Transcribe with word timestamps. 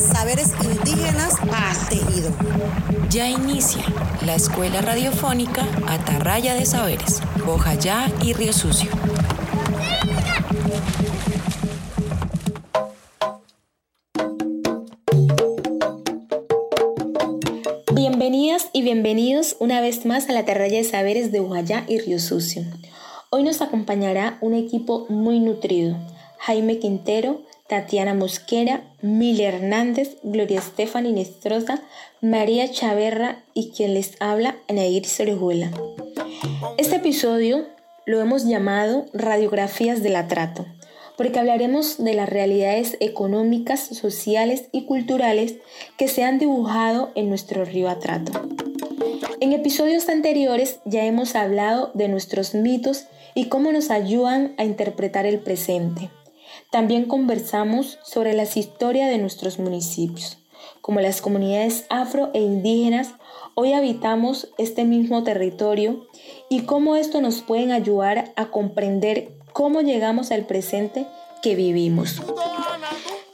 saberes 0.00 0.52
indígenas 0.62 1.34
a 1.52 1.88
tejido. 1.88 2.30
Ya 3.10 3.28
inicia 3.28 3.82
la 4.24 4.34
Escuela 4.34 4.80
Radiofónica 4.80 5.66
Atarraya 5.86 6.54
de 6.54 6.66
Saberes, 6.66 7.20
Bojayá 7.44 8.10
y 8.22 8.32
Río 8.32 8.52
Sucio. 8.52 8.90
Bienvenidas 17.94 18.68
y 18.72 18.82
bienvenidos 18.82 19.56
una 19.58 19.80
vez 19.80 20.06
más 20.06 20.28
a 20.28 20.32
la 20.32 20.40
Atarraya 20.40 20.78
de 20.78 20.84
Saberes 20.84 21.32
de 21.32 21.40
Bojayá 21.40 21.84
y 21.88 21.98
Río 21.98 22.18
Sucio. 22.18 22.62
Hoy 23.30 23.42
nos 23.42 23.60
acompañará 23.60 24.38
un 24.40 24.54
equipo 24.54 25.06
muy 25.08 25.40
nutrido. 25.40 25.96
Jaime 26.38 26.78
Quintero, 26.78 27.42
Tatiana 27.68 28.14
Mosquera, 28.14 28.82
Mili 29.02 29.44
Hernández, 29.44 30.16
Gloria 30.22 30.58
Estefani 30.58 31.12
Nestroza, 31.12 31.82
María 32.22 32.70
Chaverra 32.70 33.42
y 33.52 33.70
quien 33.70 33.92
les 33.92 34.12
habla, 34.20 34.56
Anair 34.68 35.04
Sorejuela. 35.04 35.70
Este 36.78 36.96
episodio 36.96 37.66
lo 38.06 38.20
hemos 38.22 38.46
llamado 38.46 39.04
Radiografías 39.12 40.02
del 40.02 40.16
Atrato, 40.16 40.64
porque 41.18 41.38
hablaremos 41.38 42.02
de 42.02 42.14
las 42.14 42.28
realidades 42.28 42.96
económicas, 43.00 43.80
sociales 43.80 44.64
y 44.72 44.86
culturales 44.86 45.56
que 45.98 46.08
se 46.08 46.24
han 46.24 46.38
dibujado 46.38 47.10
en 47.16 47.28
nuestro 47.28 47.66
río 47.66 47.90
Atrato. 47.90 48.32
En 49.40 49.52
episodios 49.52 50.08
anteriores 50.08 50.80
ya 50.86 51.04
hemos 51.04 51.34
hablado 51.34 51.90
de 51.92 52.08
nuestros 52.08 52.54
mitos 52.54 53.04
y 53.34 53.48
cómo 53.50 53.72
nos 53.72 53.90
ayudan 53.90 54.54
a 54.56 54.64
interpretar 54.64 55.26
el 55.26 55.38
presente. 55.38 56.10
También 56.70 57.06
conversamos 57.06 57.98
sobre 58.02 58.34
las 58.34 58.56
historias 58.56 59.10
de 59.10 59.18
nuestros 59.18 59.58
municipios. 59.58 60.38
Como 60.80 61.00
las 61.00 61.20
comunidades 61.20 61.86
afro 61.90 62.30
e 62.34 62.40
indígenas, 62.40 63.14
hoy 63.54 63.72
habitamos 63.72 64.48
este 64.58 64.84
mismo 64.84 65.22
territorio 65.22 66.06
y 66.48 66.62
cómo 66.62 66.96
esto 66.96 67.20
nos 67.20 67.42
puede 67.42 67.72
ayudar 67.72 68.32
a 68.36 68.46
comprender 68.46 69.32
cómo 69.52 69.80
llegamos 69.80 70.30
al 70.30 70.46
presente 70.46 71.06
que 71.42 71.54
vivimos. 71.54 72.20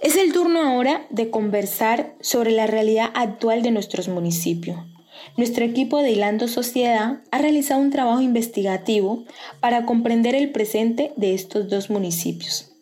Es 0.01 0.17
el 0.17 0.33
turno 0.33 0.61
ahora 0.61 1.07
de 1.11 1.31
conversar 1.31 2.15
sobre 2.21 2.51
la 2.51 2.67
realidad 2.67 3.11
actual 3.15 3.63
de 3.63 3.71
nuestros 3.71 4.09
municipios. 4.09 4.77
Nuestro 5.37 5.65
equipo 5.65 6.03
de 6.03 6.13
Hilando 6.13 6.49
Sociedad 6.49 7.21
ha 7.31 7.39
realizado 7.39 7.81
un 7.81 7.91
trabajo 7.91 8.21
investigativo 8.21 9.25
para 9.61 9.87
comprender 9.87 10.35
el 10.35 10.53
presente 10.53 11.13
de 11.17 11.35
estos 11.35 11.69
dos 11.69 11.89
municipios. 11.89 12.74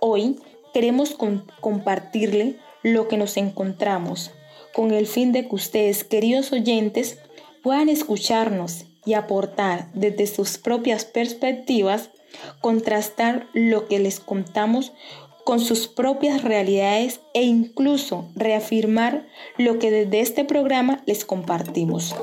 Hoy 0.00 0.36
queremos 0.72 1.16
compartirle 1.60 2.56
lo 2.84 3.08
que 3.08 3.16
nos 3.16 3.36
encontramos 3.36 4.30
con 4.72 4.92
el 4.92 5.08
fin 5.08 5.32
de 5.32 5.48
que 5.48 5.54
ustedes, 5.56 6.04
queridos 6.04 6.52
oyentes, 6.52 7.18
puedan 7.64 7.88
escucharnos 7.88 8.84
y 9.04 9.14
aportar 9.14 9.90
desde 9.94 10.28
sus 10.28 10.56
propias 10.56 11.04
perspectivas, 11.04 12.10
contrastar 12.60 13.48
lo 13.54 13.88
que 13.88 13.98
les 13.98 14.20
contamos 14.20 14.92
con 15.42 15.58
sus 15.58 15.88
propias 15.88 16.44
realidades 16.44 17.18
e 17.34 17.42
incluso 17.42 18.28
reafirmar 18.36 19.26
lo 19.56 19.80
que 19.80 19.90
desde 19.90 20.20
este 20.20 20.44
programa 20.44 21.02
les 21.06 21.24
compartimos. 21.24 22.14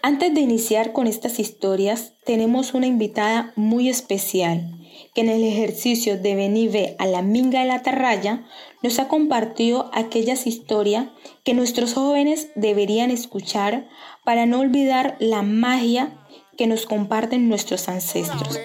Antes 0.00 0.32
de 0.32 0.42
iniciar 0.42 0.92
con 0.92 1.08
estas 1.08 1.40
historias, 1.40 2.12
tenemos 2.24 2.72
una 2.72 2.86
invitada 2.86 3.52
muy 3.56 3.88
especial 3.88 4.75
que 5.16 5.22
en 5.22 5.30
el 5.30 5.44
ejercicio 5.44 6.18
de 6.18 6.34
Benive 6.34 6.94
a 6.98 7.06
la 7.06 7.22
Minga 7.22 7.60
de 7.60 7.66
la 7.66 7.80
Tarraya 7.80 8.44
nos 8.82 8.98
ha 8.98 9.08
compartido 9.08 9.90
aquellas 9.94 10.46
historias 10.46 11.06
que 11.42 11.54
nuestros 11.54 11.94
jóvenes 11.94 12.48
deberían 12.54 13.10
escuchar 13.10 13.88
para 14.26 14.44
no 14.44 14.60
olvidar 14.60 15.16
la 15.18 15.40
magia 15.40 16.18
que 16.58 16.66
nos 16.66 16.84
comparten 16.84 17.48
nuestros 17.48 17.88
ancestros. 17.88 18.60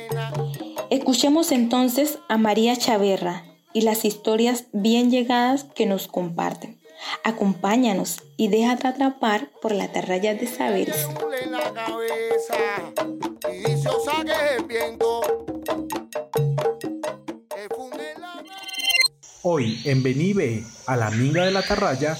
Escuchemos 0.90 1.54
entonces 1.54 2.20
a 2.28 2.38
María 2.38 2.76
Chaverra 2.76 3.46
y 3.72 3.84
las 3.84 4.04
historias 4.04 4.66
bien 4.74 5.10
llegadas 5.10 5.64
que 5.74 5.86
nos 5.86 6.10
comparten. 6.10 6.82
Acompáñanos 7.24 8.24
y 8.36 8.50
déjate 8.50 8.90
atrapar 8.90 9.52
por 9.62 9.72
la 9.72 9.90
tarraya 9.90 10.36
de 10.36 10.48
saberes. 10.48 11.08
Hoy 19.44 19.82
en 19.86 20.04
Benibe, 20.04 20.64
a 20.86 20.96
la 20.96 21.10
minga 21.10 21.44
de 21.44 21.50
la 21.50 21.64
Tarraya, 21.64 22.16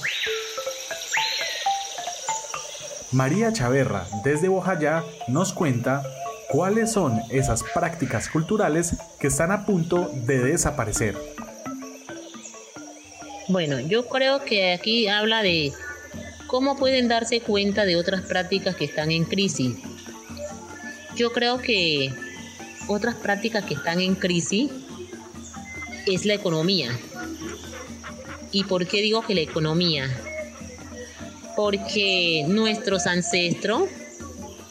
María 3.12 3.52
Chaverra 3.52 4.08
desde 4.24 4.48
Bojayá 4.48 5.04
nos 5.28 5.52
cuenta 5.52 6.02
cuáles 6.48 6.90
son 6.90 7.20
esas 7.30 7.62
prácticas 7.62 8.28
culturales 8.28 8.96
que 9.20 9.28
están 9.28 9.52
a 9.52 9.64
punto 9.66 10.10
de 10.26 10.40
desaparecer. 10.40 11.16
Bueno, 13.46 13.78
yo 13.78 14.08
creo 14.08 14.44
que 14.44 14.72
aquí 14.72 15.06
habla 15.06 15.42
de 15.42 15.72
cómo 16.48 16.76
pueden 16.76 17.06
darse 17.06 17.40
cuenta 17.40 17.84
de 17.84 17.94
otras 17.94 18.22
prácticas 18.22 18.74
que 18.74 18.86
están 18.86 19.12
en 19.12 19.26
crisis. 19.26 19.76
Yo 21.14 21.30
creo 21.30 21.60
que 21.60 22.12
otras 22.88 23.14
prácticas 23.14 23.64
que 23.64 23.74
están 23.74 24.00
en 24.00 24.16
crisis 24.16 24.72
es 26.06 26.26
la 26.26 26.34
economía. 26.34 26.90
¿Y 28.52 28.64
por 28.64 28.86
qué 28.86 29.00
digo 29.00 29.22
que 29.22 29.34
la 29.34 29.40
economía? 29.40 30.10
Porque 31.56 32.44
nuestros 32.48 33.06
ancestros, 33.06 33.88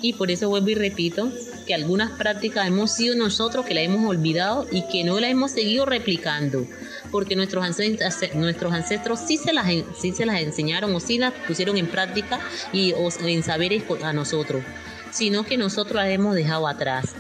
y 0.02 0.14
por 0.14 0.32
eso 0.32 0.50
vuelvo 0.50 0.70
y 0.70 0.76
repito, 0.76 1.32
que 1.66 1.74
algunas 1.74 2.12
prácticas 2.12 2.68
hemos 2.68 2.92
sido 2.92 3.16
nosotros 3.16 3.66
que 3.66 3.74
la 3.74 3.82
hemos 3.82 4.08
olvidado 4.08 4.68
y 4.72 4.88
que 4.88 5.04
no 5.04 5.20
la 5.20 5.30
hemos 5.30 5.52
seguido 5.52 5.86
replicando, 5.86 6.66
porque 7.12 7.36
nuestros 7.36 7.64
ancestros, 7.64 8.36
nuestros 8.36 8.74
ancestros 8.74 9.20
sí, 9.20 9.38
se 9.38 9.54
las, 9.54 9.68
sí 10.00 10.12
se 10.12 10.26
las 10.26 10.42
enseñaron 10.42 10.94
o 10.96 11.00
sí 11.00 11.18
las 11.18 11.34
pusieron 11.48 11.78
en 11.78 11.88
práctica 11.88 12.40
y 12.74 12.94
en 13.26 13.44
saberes 13.44 13.84
a 14.04 14.14
nosotros, 14.14 14.64
sino 15.12 15.44
que 15.44 15.58
nosotros 15.58 15.96
las 15.96 16.10
hemos 16.10 16.36
dejado 16.36 16.68
atrás. 16.68 17.16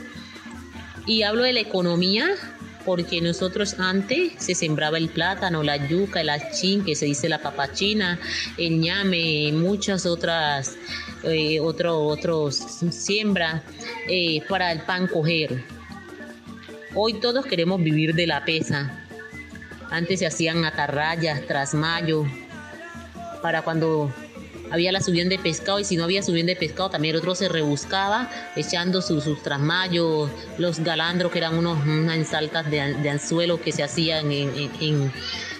Y 1.06 1.24
hablo 1.24 1.44
de 1.44 1.54
la 1.54 1.60
economía 1.60 2.28
porque 2.86 3.22
nosotros 3.22 3.76
antes 3.80 4.34
se 4.38 4.56
sembraba 4.56 4.98
el 4.98 5.10
plátano, 5.10 5.64
la 5.64 5.88
yuca, 5.88 6.22
el 6.22 6.30
achín, 6.30 6.84
que 6.84 6.96
se 6.96 7.06
dice 7.06 7.30
la 7.30 7.42
papachina, 7.42 8.20
el 8.58 8.80
ñame, 8.80 9.52
muchas 9.54 10.06
otras, 10.06 10.76
eh, 11.24 11.60
otros 11.60 12.56
siembras 12.92 13.62
eh, 14.08 14.42
para 14.48 14.72
el 14.72 14.82
pan 14.82 15.08
coger. 15.08 15.64
Hoy 16.96 17.16
todos 17.16 17.46
queremos 17.46 17.82
vivir 17.82 18.14
de 18.16 18.28
la 18.28 18.44
pesa. 18.44 19.08
Antes 19.90 20.20
se 20.20 20.26
hacían 20.26 20.66
atarrayas, 20.66 21.46
trasmayo, 21.48 22.26
para 23.42 23.62
cuando 23.62 24.14
había 24.72 24.92
la 24.92 25.02
subión 25.02 25.30
de 25.30 25.38
pescado 25.38 25.80
y 25.80 25.84
si 25.84 25.98
no 25.98 26.04
había 26.04 26.24
subión 26.24 26.48
de 26.48 26.56
pescado 26.56 26.90
también 26.90 27.16
el 27.16 27.20
otro 27.20 27.36
se 27.36 27.50
rebuscaba 27.50 28.30
echando 28.56 29.02
sus, 29.02 29.42
trasmayos, 29.44 30.30
los 30.58 30.80
galandros 30.80 31.32
que 31.32 31.40
eran 31.40 31.58
unos, 31.58 31.86
unas 31.86 32.16
ensaltas 32.16 32.70
de, 32.70 33.10
anzuelo 33.10 33.62
que 33.62 33.72
se 33.72 33.84
hacían 33.84 34.32
en, 34.32 35.12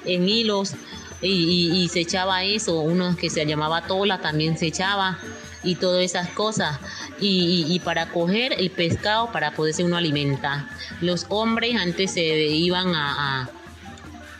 hilos 0.06 0.74
y, 1.22 1.88
se 1.92 2.00
echaba 2.00 2.44
eso, 2.44 2.80
uno 2.80 3.16
que 3.16 3.30
se 3.30 3.46
llamaba 3.46 3.86
tola 3.86 4.22
también 4.22 4.58
se 4.58 4.68
echaba 4.68 5.20
y 5.64 5.76
todas 5.76 6.04
esas 6.04 6.30
cosas. 6.30 6.80
Y, 7.20 7.80
para 7.86 8.10
coger 8.10 8.54
el 8.58 8.72
pescado 8.72 9.32
para 9.32 9.52
poderse 9.52 9.84
uno 9.84 9.98
alimentar. 9.98 10.66
Los 11.02 11.28
hombres 11.30 11.76
antes 11.76 12.12
se 12.12 12.24
iban 12.24 12.96
a 12.96 13.50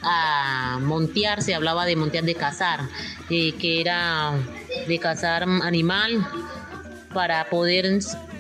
a 0.02 0.80
montear, 0.82 1.42
se 1.42 1.54
hablaba 1.54 1.86
de 1.86 1.96
montear 1.96 2.24
de 2.24 2.36
cazar, 2.36 2.82
eh, 3.30 3.54
que 3.54 3.82
era 3.82 4.34
de 4.88 5.00
cazar 5.00 5.44
animal 5.44 6.12
para 7.14 7.44
poder 7.46 7.86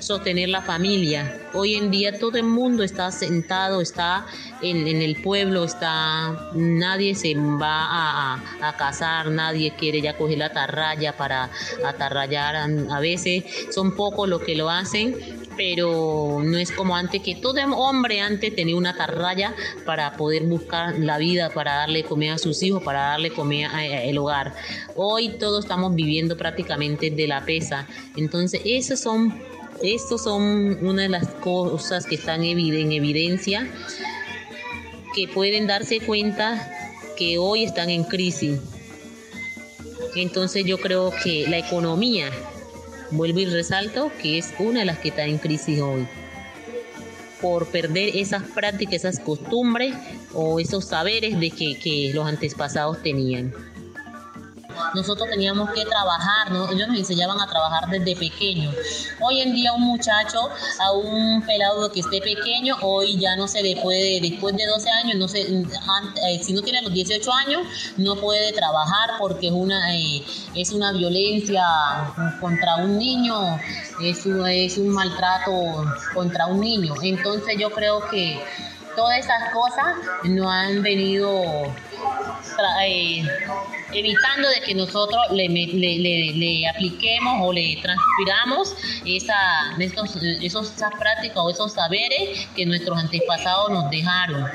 sostener 0.01 0.49
la 0.49 0.61
familia. 0.61 1.39
Hoy 1.53 1.75
en 1.75 1.91
día 1.91 2.17
todo 2.17 2.37
el 2.37 2.43
mundo 2.43 2.83
está 2.83 3.11
sentado, 3.11 3.81
está 3.81 4.25
en, 4.61 4.87
el 4.87 5.21
pueblo, 5.21 5.63
está 5.63 6.49
nadie 6.53 7.15
se 7.15 7.35
va 7.35 7.85
a, 7.85 8.43
a, 8.61 8.77
cazar, 8.77 9.29
nadie 9.29 9.73
quiere 9.77 10.01
ya 10.01 10.17
coger 10.17 10.39
la 10.39 10.47
atarraya 10.47 11.15
para 11.15 11.49
atarrayar. 11.85 12.55
A 12.55 12.99
veces 12.99 13.43
son 13.71 13.95
pocos 13.95 14.27
los 14.27 14.41
que 14.41 14.55
lo 14.55 14.69
hacen, 14.69 15.15
pero 15.55 16.41
no 16.43 16.57
es 16.57 16.71
como 16.71 16.95
antes 16.95 17.21
que 17.21 17.35
todo 17.35 17.61
hombre 17.75 18.21
antes 18.21 18.55
tenía 18.55 18.75
una 18.75 18.91
atarraya 18.91 19.53
para 19.85 20.13
poder 20.13 20.43
buscar 20.43 20.97
la 20.97 21.17
vida, 21.17 21.49
para 21.51 21.75
darle 21.75 22.03
comida 22.03 22.33
a 22.33 22.37
sus 22.37 22.63
hijos, 22.63 22.81
para 22.83 23.01
darle 23.01 23.31
comida 23.31 23.69
al 23.71 24.17
hogar. 24.17 24.55
Hoy 24.95 25.37
todos 25.37 25.65
estamos 25.65 25.93
viviendo 25.93 26.35
prácticamente 26.35 27.11
de 27.11 27.27
la 27.27 27.45
pesa. 27.45 27.87
Entonces, 28.15 28.61
esos 28.65 28.99
son 28.99 29.60
estos 29.83 30.23
son 30.23 30.77
una 30.85 31.03
de 31.03 31.09
las 31.09 31.27
cosas 31.27 32.05
que 32.05 32.15
están 32.15 32.43
en 32.43 32.59
evidencia, 32.91 33.67
que 35.15 35.27
pueden 35.27 35.67
darse 35.67 35.99
cuenta 35.99 36.69
que 37.17 37.37
hoy 37.37 37.63
están 37.63 37.89
en 37.89 38.03
crisis. 38.03 38.59
Entonces 40.15 40.65
yo 40.65 40.77
creo 40.77 41.11
que 41.23 41.47
la 41.47 41.57
economía, 41.57 42.29
vuelvo 43.11 43.39
y 43.39 43.45
resalto, 43.45 44.11
que 44.21 44.37
es 44.37 44.53
una 44.59 44.81
de 44.81 44.85
las 44.85 44.99
que 44.99 45.09
está 45.09 45.25
en 45.25 45.37
crisis 45.37 45.79
hoy 45.79 46.07
por 47.41 47.65
perder 47.65 48.15
esas 48.15 48.43
prácticas, 48.43 48.93
esas 49.03 49.19
costumbres 49.19 49.95
o 50.33 50.59
esos 50.59 50.85
saberes 50.85 51.39
de 51.39 51.49
que, 51.49 51.75
que 51.79 52.11
los 52.13 52.27
antepasados 52.27 53.01
tenían 53.01 53.51
nosotros 54.93 55.29
teníamos 55.29 55.69
que 55.71 55.85
trabajar, 55.85 56.51
ellos 56.71 56.87
nos 56.87 56.97
enseñaban 56.97 57.39
a 57.39 57.47
trabajar 57.47 57.89
desde 57.89 58.15
pequeño. 58.15 58.71
Hoy 59.19 59.41
en 59.41 59.53
día 59.53 59.73
un 59.73 59.81
muchacho, 59.81 60.49
a 60.79 60.91
un 60.91 61.41
pelado 61.43 61.91
que 61.91 62.01
esté 62.01 62.21
pequeño, 62.21 62.75
hoy 62.81 63.17
ya 63.17 63.35
no 63.35 63.47
se 63.47 63.61
le 63.61 63.75
puede, 63.81 64.19
después 64.21 64.55
de 64.55 64.65
12 64.65 64.89
años, 64.89 65.15
no 65.17 65.27
se, 65.27 65.41
eh, 65.41 66.43
si 66.43 66.53
no 66.53 66.61
tiene 66.61 66.81
los 66.81 66.93
18 66.93 67.33
años, 67.33 67.61
no 67.97 68.15
puede 68.15 68.51
trabajar 68.53 69.11
porque 69.19 69.47
es 69.47 69.53
una, 69.53 69.95
eh, 69.95 70.23
es 70.55 70.71
una 70.71 70.91
violencia 70.91 71.63
contra 72.39 72.77
un 72.77 72.97
niño, 72.97 73.59
es 74.01 74.25
es 74.25 74.77
un 74.77 74.89
maltrato 74.89 75.51
contra 76.13 76.47
un 76.47 76.59
niño. 76.59 76.93
Entonces 77.01 77.55
yo 77.59 77.69
creo 77.71 78.01
que 78.09 78.41
todas 78.95 79.19
esas 79.19 79.51
cosas 79.53 79.95
no 80.23 80.49
han 80.49 80.81
venido 80.81 81.65
eh, 82.85 83.23
evitando 83.93 84.49
de 84.49 84.61
que 84.61 84.73
nosotros 84.75 85.21
le, 85.31 85.47
le, 85.47 86.69
apliquemos 86.69 87.39
o 87.41 87.53
le 87.53 87.77
transpiramos 87.81 88.75
esa, 89.05 89.75
esos, 89.79 90.15
esas 90.15 90.91
prácticas 90.97 91.37
o 91.37 91.49
esos 91.49 91.73
saberes 91.73 92.47
que 92.55 92.65
nuestros 92.65 92.97
antepasados 92.97 93.69
nos 93.69 93.89
dejaron. 93.89 94.47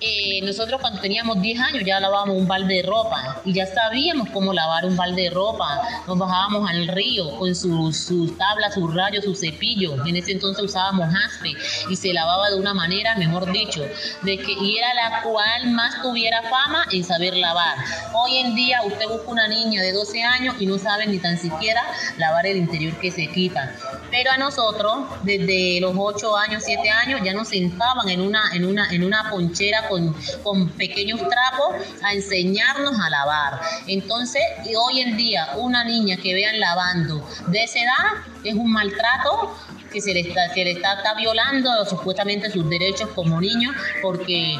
Eh, 0.00 0.40
nosotros 0.42 0.80
cuando 0.80 1.00
teníamos 1.00 1.40
10 1.40 1.60
años 1.60 1.82
ya 1.84 1.98
lavábamos 2.00 2.36
un 2.36 2.46
balde 2.46 2.74
de 2.74 2.82
ropa 2.82 3.40
y 3.44 3.54
ya 3.54 3.66
sabíamos 3.66 4.28
cómo 4.30 4.52
lavar 4.52 4.84
un 4.84 4.96
balde 4.96 5.22
de 5.22 5.30
ropa. 5.30 5.80
Nos 6.06 6.18
bajábamos 6.18 6.68
al 6.68 6.88
río 6.88 7.36
con 7.38 7.54
sus, 7.54 7.96
sus 7.96 8.36
tablas, 8.36 8.74
sus 8.74 8.92
rayos, 8.94 9.24
sus 9.24 9.40
cepillos. 9.40 10.06
En 10.06 10.16
ese 10.16 10.32
entonces 10.32 10.64
usábamos 10.64 11.08
jaspe 11.12 11.52
y 11.88 11.96
se 11.96 12.12
lavaba 12.12 12.50
de 12.50 12.56
una 12.56 12.74
manera, 12.74 13.16
mejor 13.16 13.50
dicho, 13.50 13.82
de 14.22 14.38
que 14.38 14.52
y 14.52 14.78
era 14.78 14.94
la 14.94 15.22
cual 15.22 15.70
más 15.70 16.02
tuviera 16.02 16.42
fama 16.42 16.86
en 16.90 17.04
saber 17.04 17.36
lavar. 17.36 17.76
Hoy 18.12 18.36
en 18.36 18.54
día 18.54 18.82
usted 18.82 19.06
busca 19.08 19.30
una 19.30 19.48
niña 19.48 19.82
de 19.82 19.92
12 19.92 20.22
años 20.22 20.56
y 20.58 20.66
no 20.66 20.78
sabe 20.78 21.06
ni 21.06 21.18
tan 21.18 21.38
siquiera 21.38 21.82
lavar 22.18 22.46
el 22.46 22.58
interior 22.58 22.98
que 23.00 23.10
se 23.10 23.28
quita. 23.28 23.74
Pero 24.10 24.30
a 24.30 24.36
nosotros, 24.36 25.04
desde 25.22 25.80
los 25.80 25.94
8 25.96 26.36
años, 26.36 26.62
7 26.64 26.90
años, 26.90 27.20
ya 27.24 27.32
nos 27.32 27.48
sentaban 27.48 28.08
en 28.08 28.20
una, 28.20 28.42
en 28.52 28.64
una, 28.64 28.88
en 28.90 29.04
una 29.04 29.30
ponchera 29.30 29.85
con, 29.88 30.70
pequeños 30.70 31.20
trapos 31.28 31.76
a 32.02 32.12
enseñarnos 32.12 32.98
a 32.98 33.10
lavar. 33.10 33.60
Entonces, 33.86 34.42
hoy 34.76 35.00
en 35.00 35.16
día, 35.16 35.50
una 35.56 35.84
niña 35.84 36.16
que 36.16 36.34
vean 36.34 36.58
lavando 36.60 37.26
de 37.48 37.64
esa 37.64 37.80
edad 37.80 38.24
es 38.44 38.54
un 38.54 38.72
maltrato 38.72 39.56
que 39.92 40.00
se 40.00 40.12
le 40.12 40.20
está, 40.20 40.52
le 40.54 40.72
está, 40.72 41.14
violando 41.16 41.84
supuestamente 41.86 42.50
sus 42.50 42.68
derechos 42.68 43.08
como 43.14 43.40
niño 43.40 43.72
porque 44.02 44.58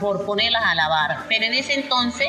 por 0.00 0.24
ponerlas 0.24 0.62
a 0.64 0.74
lavar. 0.74 1.24
Pero 1.28 1.44
en 1.44 1.54
ese 1.54 1.74
entonces 1.74 2.28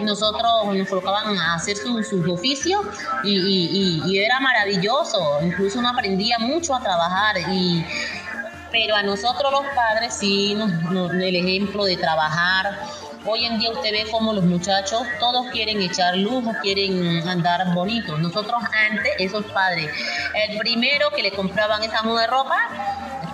nosotros 0.00 0.74
nos 0.74 0.88
colocaban 0.88 1.36
a 1.38 1.54
hacer 1.54 1.76
sus 1.76 2.06
su 2.08 2.32
oficios 2.32 2.84
y, 3.24 4.00
y, 4.04 4.18
era 4.18 4.40
maravilloso. 4.40 5.38
Incluso 5.42 5.78
uno 5.78 5.88
aprendía 5.88 6.38
mucho 6.38 6.74
a 6.74 6.80
trabajar 6.80 7.36
y 7.50 7.84
pero 8.70 8.94
a 8.94 9.02
nosotros 9.02 9.50
los 9.50 9.64
padres 9.74 10.14
sí 10.14 10.54
nos, 10.54 11.12
el 11.12 11.36
ejemplo 11.36 11.84
de 11.84 11.96
trabajar. 11.96 12.78
Hoy 13.24 13.44
en 13.44 13.58
día 13.58 13.70
usted 13.70 13.92
ve 13.92 14.06
como 14.10 14.32
los 14.32 14.44
muchachos 14.44 15.02
todos 15.18 15.46
quieren 15.52 15.82
echar 15.82 16.16
lujo, 16.16 16.52
quieren 16.62 17.28
andar 17.28 17.74
bonitos. 17.74 18.18
Nosotros 18.20 18.62
antes, 18.90 19.12
esos 19.18 19.44
padres, 19.46 19.90
el 20.34 20.58
primero 20.58 21.10
que 21.10 21.22
le 21.22 21.32
compraban 21.32 21.82
esa 21.82 22.02
muda 22.02 22.22
de 22.22 22.26
ropa, 22.28 22.56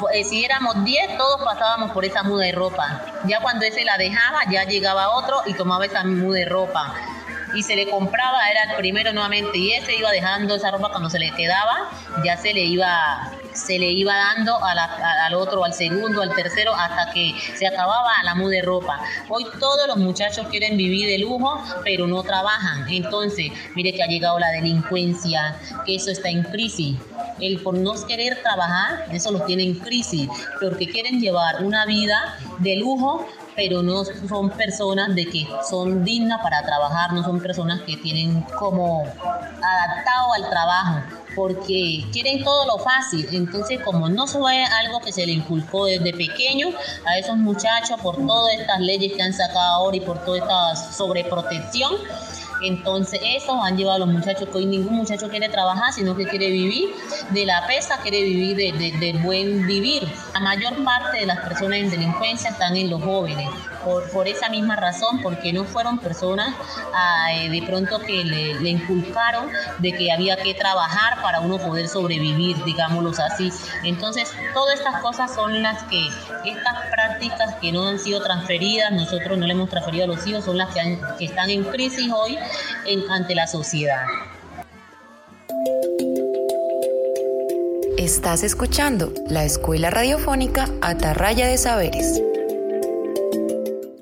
pues, 0.01 0.29
si 0.29 0.45
éramos 0.45 0.85
10, 0.85 1.17
todos 1.17 1.43
pasábamos 1.45 1.93
por 1.93 2.05
esa 2.05 2.23
muda 2.23 2.45
de 2.47 2.53
ropa. 2.53 3.03
Ya 3.27 3.41
cuando 3.41 3.65
ese 3.65 3.85
la 3.85 3.99
dejaba, 3.99 4.41
ya 4.51 4.65
llegaba 4.65 5.11
otro 5.11 5.43
y 5.47 5.55
tomaba 5.55 5.85
esa 5.85 6.03
muda 6.05 6.39
de 6.39 6.45
ropa 6.47 6.95
y 7.55 7.63
se 7.63 7.77
le 7.77 7.89
compraba, 7.89 8.39
era 8.51 8.73
el 8.73 8.77
primero 8.77 9.13
nuevamente, 9.13 9.57
y 9.57 9.73
ese 9.73 9.95
iba 9.97 10.11
dejando 10.11 10.57
esa 10.57 10.71
ropa 10.71 10.91
cuando 10.91 11.09
se 11.09 11.19
le 11.19 11.31
quedaba, 11.31 11.89
ya 12.25 12.37
se 12.37 12.53
le 12.53 12.63
iba, 12.63 13.31
se 13.55 13.79
le 13.79 13.91
iba 13.93 14.15
dando 14.15 14.59
al 14.63 15.35
otro, 15.35 15.65
al 15.65 15.73
segundo, 15.73 16.23
al 16.23 16.35
tercero, 16.35 16.75
hasta 16.75 17.13
que 17.13 17.35
se 17.55 17.67
acababa 17.67 18.11
la 18.25 18.35
muda 18.35 18.57
de 18.57 18.63
ropa. 18.63 19.01
Hoy 19.29 19.47
todos 19.59 19.87
los 19.87 19.97
muchachos 19.97 20.47
quieren 20.49 20.77
vivir 20.77 21.09
de 21.09 21.19
lujo, 21.19 21.63
pero 21.85 22.07
no 22.07 22.23
trabajan. 22.23 22.87
Entonces, 22.89 23.53
mire 23.75 23.93
que 23.93 24.03
ha 24.03 24.07
llegado 24.07 24.39
la 24.39 24.51
delincuencia, 24.51 25.57
que 25.87 25.97
eso 25.97 26.11
está 26.11 26.29
en 26.29 26.43
crisis. 26.43 26.99
El 27.41 27.61
por 27.61 27.77
no 27.77 27.95
querer 28.07 28.43
trabajar, 28.43 29.07
eso 29.11 29.31
los 29.31 29.47
tiene 29.47 29.63
en 29.63 29.75
crisis, 29.75 30.29
porque 30.61 30.89
quieren 30.89 31.21
llevar 31.21 31.65
una 31.65 31.87
vida 31.87 32.37
de 32.59 32.77
lujo, 32.77 33.27
pero 33.57 33.83
no 33.83 34.05
son 34.05 34.51
personas 34.51 35.15
de 35.15 35.27
que 35.27 35.47
son 35.69 36.05
dignas 36.05 36.41
para 36.43 36.63
trabajar, 36.63 37.13
no 37.13 37.23
son 37.23 37.41
personas 37.41 37.81
que 37.83 37.97
tienen 37.97 38.43
como 38.59 39.03
adaptado 39.03 40.33
al 40.35 40.51
trabajo, 40.51 41.03
porque 41.35 42.05
quieren 42.13 42.43
todo 42.45 42.67
lo 42.67 42.79
fácil. 42.79 43.27
Entonces, 43.33 43.81
como 43.83 44.09
no 44.09 44.27
fue 44.27 44.65
algo 44.65 45.01
que 45.01 45.13
se 45.13 45.27
le 45.27 45.33
inculcó 45.33 45.87
desde 45.87 46.13
pequeño 46.13 46.69
a 47.05 47.19
esos 47.19 47.37
muchachos 47.37 48.01
por 48.01 48.17
todas 48.27 48.55
estas 48.55 48.81
leyes 48.81 49.13
que 49.13 49.23
han 49.23 49.33
sacado 49.33 49.75
ahora 49.75 49.97
y 49.97 50.01
por 50.01 50.25
toda 50.25 50.39
esta 50.39 50.77
sobreprotección, 50.77 51.95
entonces, 52.67 53.21
eso 53.23 53.63
han 53.63 53.77
llevado 53.77 53.97
a 53.97 54.07
los 54.07 54.09
muchachos 54.09 54.49
que 54.49 54.59
hoy 54.59 54.67
ningún 54.67 54.95
muchacho 54.95 55.29
quiere 55.29 55.49
trabajar, 55.49 55.93
sino 55.93 56.17
que 56.17 56.27
quiere 56.27 56.51
vivir 56.51 56.91
de 57.31 57.47
la 57.47 57.67
pesa, 57.67 57.99
quiere 57.99 58.23
vivir 58.23 58.57
de, 58.57 59.13
buen 59.23 59.67
vivir. 59.67 60.09
La 60.33 60.41
mayor 60.41 60.83
parte 60.85 61.19
de 61.19 61.27
las 61.27 61.41
personas 61.41 61.79
en 61.79 61.91
delincuencia 61.91 62.51
están 62.51 62.77
en 62.77 62.91
los 62.91 63.03
jóvenes, 63.03 63.49
por, 63.85 64.27
esa 64.27 64.49
misma 64.49 64.77
razón, 64.77 65.21
porque 65.23 65.53
no 65.53 65.65
fueron 65.65 65.99
personas 65.99 66.55
ah, 66.95 67.33
eh, 67.35 67.51
de 67.51 67.63
pronto 67.63 67.99
que 67.99 68.25
le, 68.25 68.55
le, 68.61 68.71
inculcaron 68.71 69.51
de 69.79 69.93
que 69.93 70.11
había 70.11 70.37
que 70.37 70.55
trabajar 70.55 71.21
para 71.23 71.41
uno 71.41 71.59
poder 71.59 71.89
sobrevivir, 71.89 72.57
digámoslo 72.65 73.11
así. 73.11 73.51
Entonces, 73.83 74.33
todas 74.55 74.79
estas 74.79 75.03
cosas 75.03 75.35
son 75.35 75.63
las 75.63 75.83
que, 75.85 76.07
estas 76.45 76.91
prácticas 76.91 77.57
que 77.61 77.73
no 77.73 77.87
han 77.87 77.99
sido 77.99 78.23
transferidas, 78.23 78.91
nosotros 78.93 79.39
no 79.39 79.47
le 79.47 79.53
hemos 79.53 79.69
transferido 79.69 80.05
a 80.05 80.09
los 80.09 80.27
hijos, 80.27 80.45
son 80.45 80.57
las 80.57 80.73
que, 80.73 80.99
que 81.19 81.27
están 81.27 81.51
en 81.51 81.65
crisis 81.65 82.11
hoy 82.11 82.39
ante 83.11 83.35
la 83.35 83.47
sociedad. 83.47 84.07
Estás 87.97 88.43
escuchando 88.43 89.15
la 89.29 89.45
Escuela 89.45 89.89
Radiofónica 89.89 90.69
Atarraya 90.83 91.47
de 91.47 91.57
Saberes. 91.57 92.21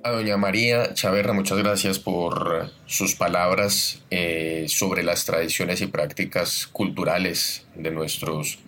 A 0.02 0.10
doña 0.10 0.36
María 0.36 0.94
Chaverra, 0.94 1.32
muchas 1.32 1.58
gracias 1.58 1.98
por 1.98 2.70
sus 2.86 3.14
palabras 3.14 4.02
eh, 4.10 4.64
sobre 4.68 5.04
las 5.04 5.24
tradiciones 5.24 5.80
y 5.82 5.86
prácticas 5.86 6.66
culturales 6.66 7.64
de 7.76 7.92
nuestros 7.92 8.58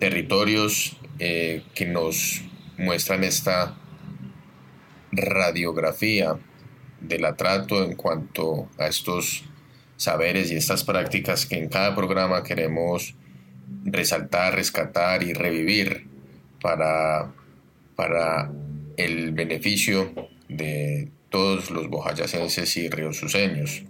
territorios 0.00 0.96
eh, 1.20 1.62
que 1.74 1.86
nos 1.86 2.42
muestran 2.76 3.22
esta 3.22 3.76
radiografía 5.12 6.38
del 7.02 7.24
atrato 7.24 7.84
en 7.84 7.94
cuanto 7.94 8.68
a 8.78 8.86
estos 8.86 9.44
saberes 9.96 10.50
y 10.50 10.56
estas 10.56 10.84
prácticas 10.84 11.46
que 11.46 11.56
en 11.56 11.68
cada 11.68 11.94
programa 11.94 12.42
queremos 12.42 13.14
resaltar, 13.84 14.54
rescatar 14.54 15.22
y 15.22 15.32
revivir 15.32 16.06
para, 16.60 17.32
para 17.96 18.50
el 18.96 19.32
beneficio 19.32 20.12
de 20.48 21.10
todos 21.30 21.70
los 21.70 21.88
bojayacenses 21.88 22.76
y 22.76 22.88
riosuceños. 22.88 23.84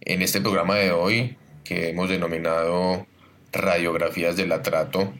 En 0.00 0.22
este 0.22 0.40
programa 0.40 0.76
de 0.76 0.92
hoy, 0.92 1.36
que 1.64 1.90
hemos 1.90 2.08
denominado 2.08 3.06
Radiografías 3.52 4.36
del 4.36 4.52
Atrato, 4.52 5.12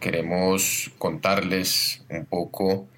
queremos 0.00 0.90
contarles 0.98 2.04
un 2.08 2.26
poco 2.26 2.88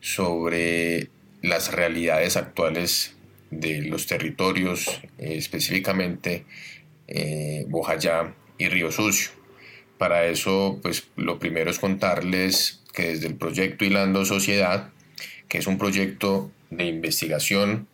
sobre 0.00 1.10
las 1.42 1.72
realidades 1.72 2.36
actuales 2.36 3.14
de 3.50 3.82
los 3.82 4.06
territorios, 4.06 5.00
eh, 5.18 5.36
específicamente 5.36 6.44
eh, 7.08 7.64
Bojayá 7.68 8.34
y 8.58 8.68
Río 8.68 8.92
Sucio. 8.92 9.30
Para 9.98 10.26
eso, 10.26 10.78
pues 10.82 11.08
lo 11.16 11.38
primero 11.38 11.70
es 11.70 11.78
contarles 11.78 12.80
que 12.92 13.08
desde 13.08 13.26
el 13.26 13.34
proyecto 13.34 13.84
Hilando 13.84 14.24
Sociedad, 14.24 14.90
que 15.48 15.58
es 15.58 15.66
un 15.66 15.78
proyecto 15.78 16.50
de 16.70 16.86
investigación, 16.86 17.88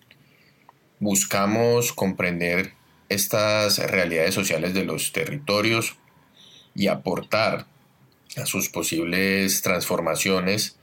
buscamos 1.01 1.93
comprender 1.93 2.73
estas 3.09 3.79
realidades 3.79 4.35
sociales 4.35 4.75
de 4.75 4.85
los 4.85 5.13
territorios 5.13 5.97
y 6.75 6.89
aportar 6.89 7.67
a 8.37 8.47
sus 8.47 8.69
posibles 8.69 9.63
transformaciones 9.63 10.77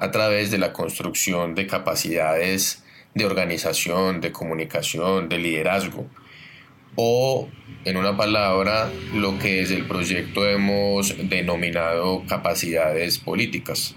a 0.00 0.10
través 0.10 0.50
de 0.50 0.58
la 0.58 0.72
construcción 0.72 1.54
de 1.54 1.66
capacidades 1.66 2.82
de 3.14 3.26
organización, 3.26 4.20
de 4.20 4.32
comunicación, 4.32 5.28
de 5.28 5.38
liderazgo. 5.38 6.06
O, 6.96 7.48
en 7.84 7.96
una 7.96 8.16
palabra, 8.16 8.90
lo 9.14 9.38
que 9.38 9.56
desde 9.56 9.76
el 9.76 9.86
proyecto 9.86 10.48
hemos 10.48 11.14
denominado 11.28 12.24
capacidades 12.26 13.18
políticas. 13.18 13.94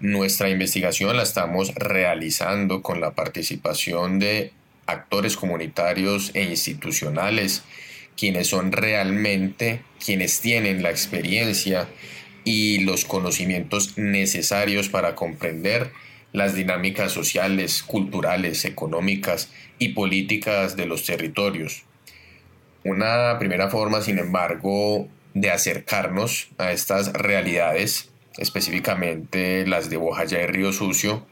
Nuestra 0.00 0.48
investigación 0.48 1.16
la 1.16 1.22
estamos 1.22 1.74
realizando 1.74 2.82
con 2.82 3.00
la 3.00 3.12
participación 3.12 4.18
de 4.18 4.52
actores 4.86 5.36
comunitarios 5.36 6.30
e 6.34 6.44
institucionales, 6.44 7.62
quienes 8.16 8.48
son 8.48 8.72
realmente 8.72 9.82
quienes 10.04 10.40
tienen 10.40 10.82
la 10.82 10.90
experiencia 10.90 11.88
y 12.44 12.80
los 12.80 13.04
conocimientos 13.04 13.96
necesarios 13.96 14.88
para 14.88 15.14
comprender 15.14 15.92
las 16.32 16.54
dinámicas 16.54 17.12
sociales, 17.12 17.82
culturales, 17.82 18.64
económicas 18.64 19.50
y 19.78 19.90
políticas 19.90 20.76
de 20.76 20.86
los 20.86 21.04
territorios. 21.04 21.84
Una 22.84 23.38
primera 23.38 23.68
forma, 23.68 24.00
sin 24.00 24.18
embargo, 24.18 25.08
de 25.34 25.50
acercarnos 25.50 26.48
a 26.58 26.72
estas 26.72 27.12
realidades, 27.12 28.10
específicamente 28.38 29.66
las 29.66 29.90
de 29.90 29.98
Bojaya 29.98 30.42
y 30.42 30.46
Río 30.46 30.72
Sucio, 30.72 31.26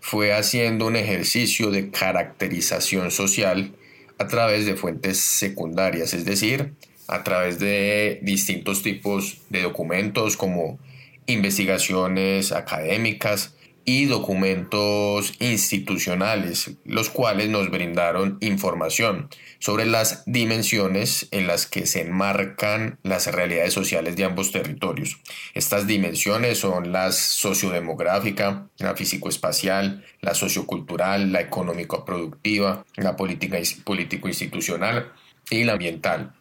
fue 0.00 0.32
haciendo 0.32 0.86
un 0.86 0.96
ejercicio 0.96 1.70
de 1.70 1.90
caracterización 1.90 3.10
social 3.10 3.72
a 4.18 4.26
través 4.26 4.66
de 4.66 4.76
fuentes 4.76 5.18
secundarias, 5.18 6.14
es 6.14 6.24
decir, 6.24 6.72
a 7.08 7.24
través 7.24 7.58
de 7.58 8.20
distintos 8.22 8.82
tipos 8.82 9.38
de 9.50 9.62
documentos 9.62 10.36
como 10.36 10.78
investigaciones 11.26 12.52
académicas, 12.52 13.54
y 13.88 14.04
documentos 14.04 15.32
institucionales, 15.38 16.72
los 16.84 17.08
cuales 17.08 17.48
nos 17.48 17.70
brindaron 17.70 18.36
información 18.42 19.30
sobre 19.60 19.86
las 19.86 20.24
dimensiones 20.26 21.26
en 21.30 21.46
las 21.46 21.64
que 21.64 21.86
se 21.86 22.02
enmarcan 22.02 22.98
las 23.02 23.32
realidades 23.32 23.72
sociales 23.72 24.14
de 24.14 24.24
ambos 24.24 24.52
territorios. 24.52 25.18
Estas 25.54 25.86
dimensiones 25.86 26.58
son 26.58 26.92
la 26.92 27.12
sociodemográfica, 27.12 28.68
la 28.76 28.94
físico-espacial, 28.94 30.04
la 30.20 30.34
sociocultural, 30.34 31.32
la 31.32 31.40
económico-productiva, 31.40 32.84
la 32.94 33.16
política 33.16 33.56
político-institucional 33.84 35.12
y 35.48 35.64
la 35.64 35.72
ambiental. 35.72 36.34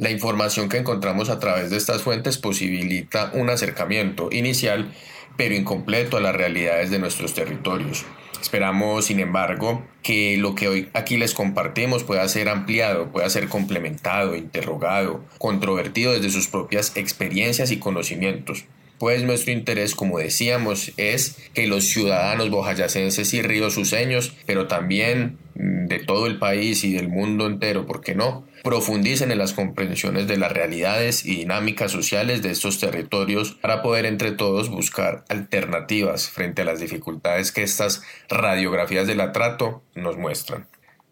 La 0.00 0.12
información 0.12 0.68
que 0.68 0.76
encontramos 0.76 1.28
a 1.28 1.40
través 1.40 1.70
de 1.70 1.76
estas 1.76 2.02
fuentes 2.02 2.38
posibilita 2.38 3.32
un 3.34 3.50
acercamiento 3.50 4.28
inicial 4.30 4.92
pero 5.36 5.56
incompleto 5.56 6.16
a 6.16 6.20
las 6.20 6.36
realidades 6.36 6.92
de 6.92 7.00
nuestros 7.00 7.34
territorios. 7.34 8.04
Esperamos, 8.40 9.06
sin 9.06 9.18
embargo, 9.18 9.84
que 10.04 10.36
lo 10.36 10.54
que 10.54 10.68
hoy 10.68 10.88
aquí 10.94 11.16
les 11.16 11.34
compartimos 11.34 12.04
pueda 12.04 12.28
ser 12.28 12.48
ampliado, 12.48 13.10
pueda 13.10 13.28
ser 13.28 13.48
complementado, 13.48 14.36
interrogado, 14.36 15.24
controvertido 15.38 16.12
desde 16.12 16.30
sus 16.30 16.46
propias 16.46 16.96
experiencias 16.96 17.72
y 17.72 17.80
conocimientos. 17.80 18.66
Pues 18.98 19.24
nuestro 19.24 19.52
interés, 19.52 19.96
como 19.96 20.20
decíamos, 20.20 20.92
es 20.96 21.36
que 21.54 21.66
los 21.66 21.84
ciudadanos 21.88 22.50
bojayacenses 22.50 23.34
y 23.34 23.42
río-suceños, 23.42 24.36
pero 24.46 24.68
también 24.68 25.38
de 25.56 25.98
todo 25.98 26.28
el 26.28 26.38
país 26.38 26.84
y 26.84 26.92
del 26.92 27.08
mundo 27.08 27.46
entero, 27.46 27.84
¿por 27.84 28.00
qué 28.00 28.14
no? 28.14 28.44
Profundicen 28.62 29.30
en 29.30 29.38
las 29.38 29.52
comprensiones 29.52 30.26
de 30.26 30.36
las 30.36 30.52
realidades 30.52 31.24
y 31.24 31.36
dinámicas 31.36 31.92
sociales 31.92 32.42
de 32.42 32.50
estos 32.50 32.80
territorios 32.80 33.54
para 33.54 33.82
poder 33.82 34.06
entre 34.06 34.32
todos 34.32 34.68
buscar 34.68 35.24
alternativas 35.28 36.28
frente 36.28 36.62
a 36.62 36.64
las 36.64 36.80
dificultades 36.80 37.52
que 37.52 37.62
estas 37.62 38.02
radiografías 38.28 39.06
del 39.06 39.20
atrato 39.20 39.82
nos 39.94 40.16
muestran. 40.16 40.68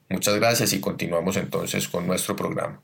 Muchas 0.08 0.36
gracias 0.36 0.72
y 0.72 0.80
continuamos 0.80 1.36
entonces 1.36 1.88
con 1.88 2.06
nuestro 2.06 2.36
programa. 2.36 2.82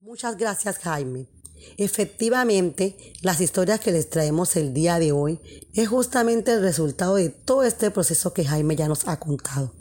Muchas 0.00 0.36
gracias 0.36 0.78
Jaime. 0.78 1.33
Efectivamente, 1.76 2.96
las 3.22 3.40
historias 3.40 3.80
que 3.80 3.92
les 3.92 4.10
traemos 4.10 4.56
el 4.56 4.72
día 4.72 4.98
de 4.98 5.12
hoy 5.12 5.40
es 5.74 5.88
justamente 5.88 6.52
el 6.52 6.62
resultado 6.62 7.16
de 7.16 7.30
todo 7.30 7.64
este 7.64 7.90
proceso 7.90 8.32
que 8.32 8.44
Jaime 8.44 8.76
ya 8.76 8.88
nos 8.88 9.08
ha 9.08 9.18
contado. 9.18 9.72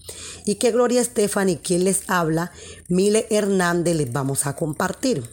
Y 0.45 0.55
que 0.55 0.71
Gloria 0.71 1.01
Estefan 1.01 1.49
y 1.49 1.57
quien 1.57 1.83
les 1.83 2.09
habla, 2.09 2.51
Mile 2.87 3.27
Hernández, 3.29 3.95
les 3.95 4.11
vamos 4.11 4.45
a 4.45 4.55
compartir. 4.55 5.23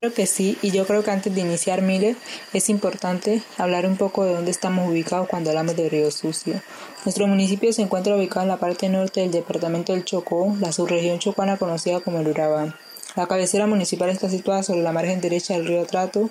Creo 0.00 0.14
que 0.14 0.26
sí, 0.26 0.56
y 0.62 0.70
yo 0.70 0.86
creo 0.86 1.02
que 1.02 1.10
antes 1.10 1.34
de 1.34 1.40
iniciar, 1.40 1.82
Mile, 1.82 2.14
es 2.52 2.68
importante 2.68 3.42
hablar 3.56 3.84
un 3.84 3.96
poco 3.96 4.24
de 4.24 4.32
dónde 4.32 4.52
estamos 4.52 4.88
ubicados 4.88 5.28
cuando 5.28 5.50
hablamos 5.50 5.74
de 5.74 5.88
Río 5.88 6.12
Sucio. 6.12 6.62
Nuestro 7.04 7.26
municipio 7.26 7.72
se 7.72 7.82
encuentra 7.82 8.14
ubicado 8.14 8.42
en 8.42 8.48
la 8.48 8.58
parte 8.58 8.88
norte 8.88 9.22
del 9.22 9.32
departamento 9.32 9.92
del 9.92 10.04
Chocó, 10.04 10.56
la 10.60 10.70
subregión 10.70 11.18
chocana 11.18 11.56
conocida 11.56 11.98
como 11.98 12.20
el 12.20 12.28
Urabá. 12.28 12.76
La 13.16 13.26
cabecera 13.26 13.66
municipal 13.66 14.10
está 14.10 14.28
situada 14.28 14.62
sobre 14.62 14.82
la 14.82 14.92
margen 14.92 15.20
derecha 15.20 15.54
del 15.54 15.66
río 15.66 15.84
Trato. 15.86 16.30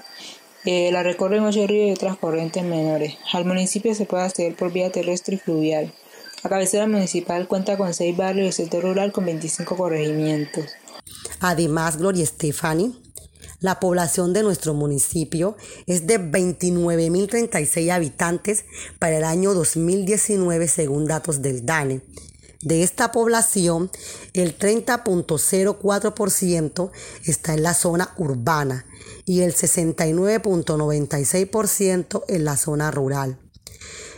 Eh, 0.65 0.91
la 0.91 1.03
recorren 1.03 1.43
ocho 1.43 1.65
ríos 1.67 1.89
y 1.89 1.91
otras 1.91 2.17
corrientes 2.17 2.63
menores. 2.63 3.17
Al 3.33 3.45
municipio 3.45 3.93
se 3.95 4.05
puede 4.05 4.23
acceder 4.23 4.55
por 4.55 4.71
vía 4.71 4.91
terrestre 4.91 5.35
y 5.35 5.39
fluvial. 5.39 5.93
La 6.43 6.49
cabecera 6.49 6.87
municipal 6.87 7.47
cuenta 7.47 7.77
con 7.77 7.93
seis 7.93 8.15
barrios 8.15 8.43
y 8.43 8.47
el 8.47 8.53
sector 8.53 8.83
rural 8.83 9.11
con 9.11 9.25
25 9.25 9.75
corregimientos. 9.75 10.65
Además, 11.39 11.97
Gloria 11.97 12.23
Estefani, 12.23 12.95
la 13.59 13.79
población 13.79 14.33
de 14.33 14.43
nuestro 14.43 14.73
municipio 14.75 15.57
es 15.87 16.05
de 16.05 16.19
29.036 16.19 17.91
habitantes 17.91 18.65
para 18.99 19.17
el 19.17 19.23
año 19.23 19.53
2019 19.55 20.67
según 20.67 21.05
datos 21.05 21.41
del 21.41 21.65
DANE. 21.65 22.01
De 22.61 22.83
esta 22.83 23.11
población, 23.11 23.91
el 24.33 24.57
30.04% 24.57 26.91
está 27.25 27.53
en 27.53 27.63
la 27.63 27.75
zona 27.75 28.13
urbana 28.17 28.85
y 29.25 29.41
el 29.41 29.53
69.96% 29.53 32.23
en 32.27 32.45
la 32.45 32.57
zona 32.57 32.89
rural. 32.89 33.37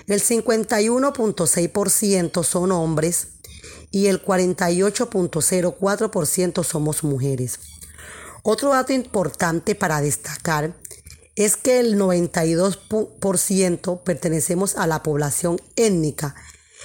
El 0.08 0.22
51.6% 0.22 2.43
son 2.43 2.72
hombres 2.72 3.27
y 3.91 4.08
el 4.08 4.24
48.04% 4.24 6.63
somos 6.63 7.03
mujeres. 7.03 7.60
Otro 8.43 8.69
dato 8.69 8.93
importante 8.93 9.75
para 9.75 10.00
destacar 10.01 10.74
es 11.36 11.58
que 11.58 11.79
el 11.79 12.00
92% 12.00 14.03
pertenecemos 14.03 14.77
a 14.77 14.88
la 14.88 15.03
población 15.03 15.60
étnica 15.75 16.36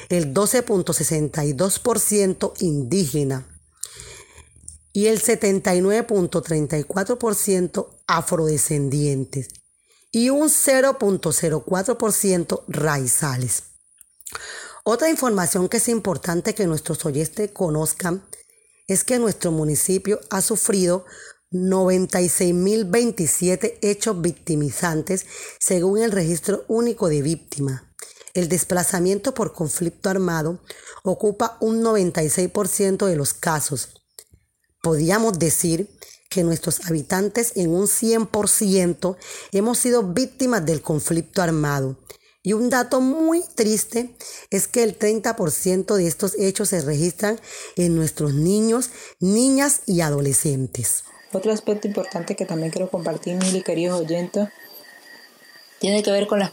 el 0.08 0.34
12.62% 0.34 2.52
indígena 2.60 3.46
y 4.92 5.06
el 5.06 5.20
79.34% 5.20 7.88
afrodescendientes 8.06 9.48
y 10.12 10.30
un 10.30 10.48
0.04% 10.48 12.62
raizales. 12.68 13.64
Otra 14.84 15.10
información 15.10 15.68
que 15.68 15.78
es 15.78 15.88
importante 15.88 16.54
que 16.54 16.66
nuestros 16.66 17.04
oyentes 17.04 17.50
conozcan 17.50 18.24
es 18.86 19.02
que 19.02 19.18
nuestro 19.18 19.50
municipio 19.50 20.20
ha 20.30 20.40
sufrido 20.42 21.04
96.027 21.50 23.78
hechos 23.80 24.20
victimizantes 24.20 25.26
según 25.58 26.02
el 26.02 26.12
registro 26.12 26.64
único 26.68 27.08
de 27.08 27.22
víctimas 27.22 27.83
el 28.34 28.48
desplazamiento 28.48 29.32
por 29.32 29.52
conflicto 29.52 30.10
armado 30.10 30.58
ocupa 31.04 31.56
un 31.60 31.82
96% 31.82 33.06
de 33.06 33.16
los 33.16 33.32
casos. 33.32 34.02
Podríamos 34.82 35.38
decir 35.38 35.88
que 36.28 36.42
nuestros 36.42 36.84
habitantes 36.86 37.52
en 37.54 37.70
un 37.70 37.86
100% 37.86 39.16
hemos 39.52 39.78
sido 39.78 40.02
víctimas 40.02 40.66
del 40.66 40.82
conflicto 40.82 41.42
armado. 41.42 41.96
Y 42.42 42.52
un 42.52 42.68
dato 42.68 43.00
muy 43.00 43.42
triste 43.54 44.14
es 44.50 44.68
que 44.68 44.82
el 44.82 44.98
30% 44.98 45.94
de 45.94 46.06
estos 46.06 46.34
hechos 46.38 46.68
se 46.70 46.82
registran 46.82 47.40
en 47.76 47.96
nuestros 47.96 48.34
niños, 48.34 48.90
niñas 49.20 49.82
y 49.86 50.02
adolescentes. 50.02 51.04
Otro 51.32 51.52
aspecto 51.52 51.88
importante 51.88 52.36
que 52.36 52.44
también 52.44 52.70
quiero 52.70 52.90
compartir, 52.90 53.36
Mili, 53.36 53.62
queridos 53.62 54.00
oyentes, 54.00 54.48
tiene 55.80 56.02
que 56.02 56.10
ver 56.10 56.26
con 56.26 56.38
las 56.38 56.50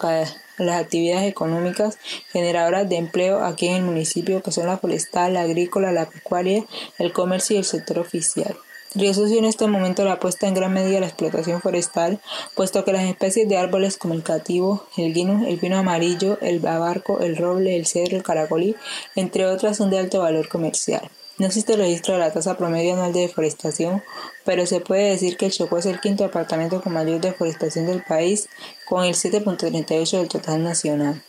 las 0.65 0.81
actividades 0.81 1.29
económicas 1.29 1.97
generadoras 2.31 2.87
de 2.89 2.97
empleo 2.97 3.43
aquí 3.43 3.67
en 3.67 3.75
el 3.75 3.83
municipio, 3.83 4.41
que 4.41 4.51
son 4.51 4.67
la 4.67 4.77
forestal, 4.77 5.33
la 5.33 5.41
agrícola, 5.41 5.91
la 5.91 6.09
pecuaria, 6.09 6.65
el 6.97 7.13
comercio 7.13 7.55
y 7.55 7.59
el 7.59 7.65
sector 7.65 7.99
oficial. 7.99 8.55
Río 8.93 9.13
Sucio 9.13 9.39
en 9.39 9.45
este 9.45 9.67
momento 9.67 10.03
la 10.03 10.13
apuesta 10.13 10.47
en 10.47 10.53
gran 10.53 10.73
medida 10.73 10.97
a 10.97 10.99
la 10.99 11.07
explotación 11.07 11.61
forestal, 11.61 12.19
puesto 12.55 12.83
que 12.83 12.91
las 12.91 13.03
especies 13.03 13.47
de 13.47 13.57
árboles 13.57 13.95
como 13.97 14.13
el 14.13 14.21
cativo, 14.21 14.85
el 14.97 15.13
guino, 15.13 15.47
el 15.47 15.57
pino 15.59 15.77
amarillo, 15.77 16.37
el 16.41 16.59
babarco, 16.59 17.21
el 17.21 17.37
roble, 17.37 17.77
el 17.77 17.85
cedro, 17.85 18.17
el 18.17 18.23
caracolí, 18.23 18.75
entre 19.15 19.45
otras, 19.45 19.77
son 19.77 19.91
de 19.91 19.99
alto 19.99 20.19
valor 20.19 20.49
comercial. 20.49 21.09
No 21.41 21.48
existe 21.48 21.75
registro 21.75 22.13
de 22.13 22.19
la 22.19 22.31
tasa 22.31 22.55
promedio 22.55 22.93
anual 22.93 23.13
de 23.13 23.21
deforestación, 23.21 24.03
pero 24.45 24.67
se 24.67 24.79
puede 24.79 25.10
decir 25.10 25.38
que 25.38 25.48
el 25.48 25.51
Chocó 25.51 25.79
es 25.79 25.88
el 25.88 26.00
quinto 26.00 26.24
departamento 26.24 26.83
con 26.83 26.93
mayor 26.93 27.19
deforestación 27.19 27.88
del 27.88 28.03
país, 28.03 28.48
con 28.86 29.03
el 29.03 29.15
7.38 29.15 30.19
del 30.19 30.27
total 30.27 30.63
nacional. 30.63 31.24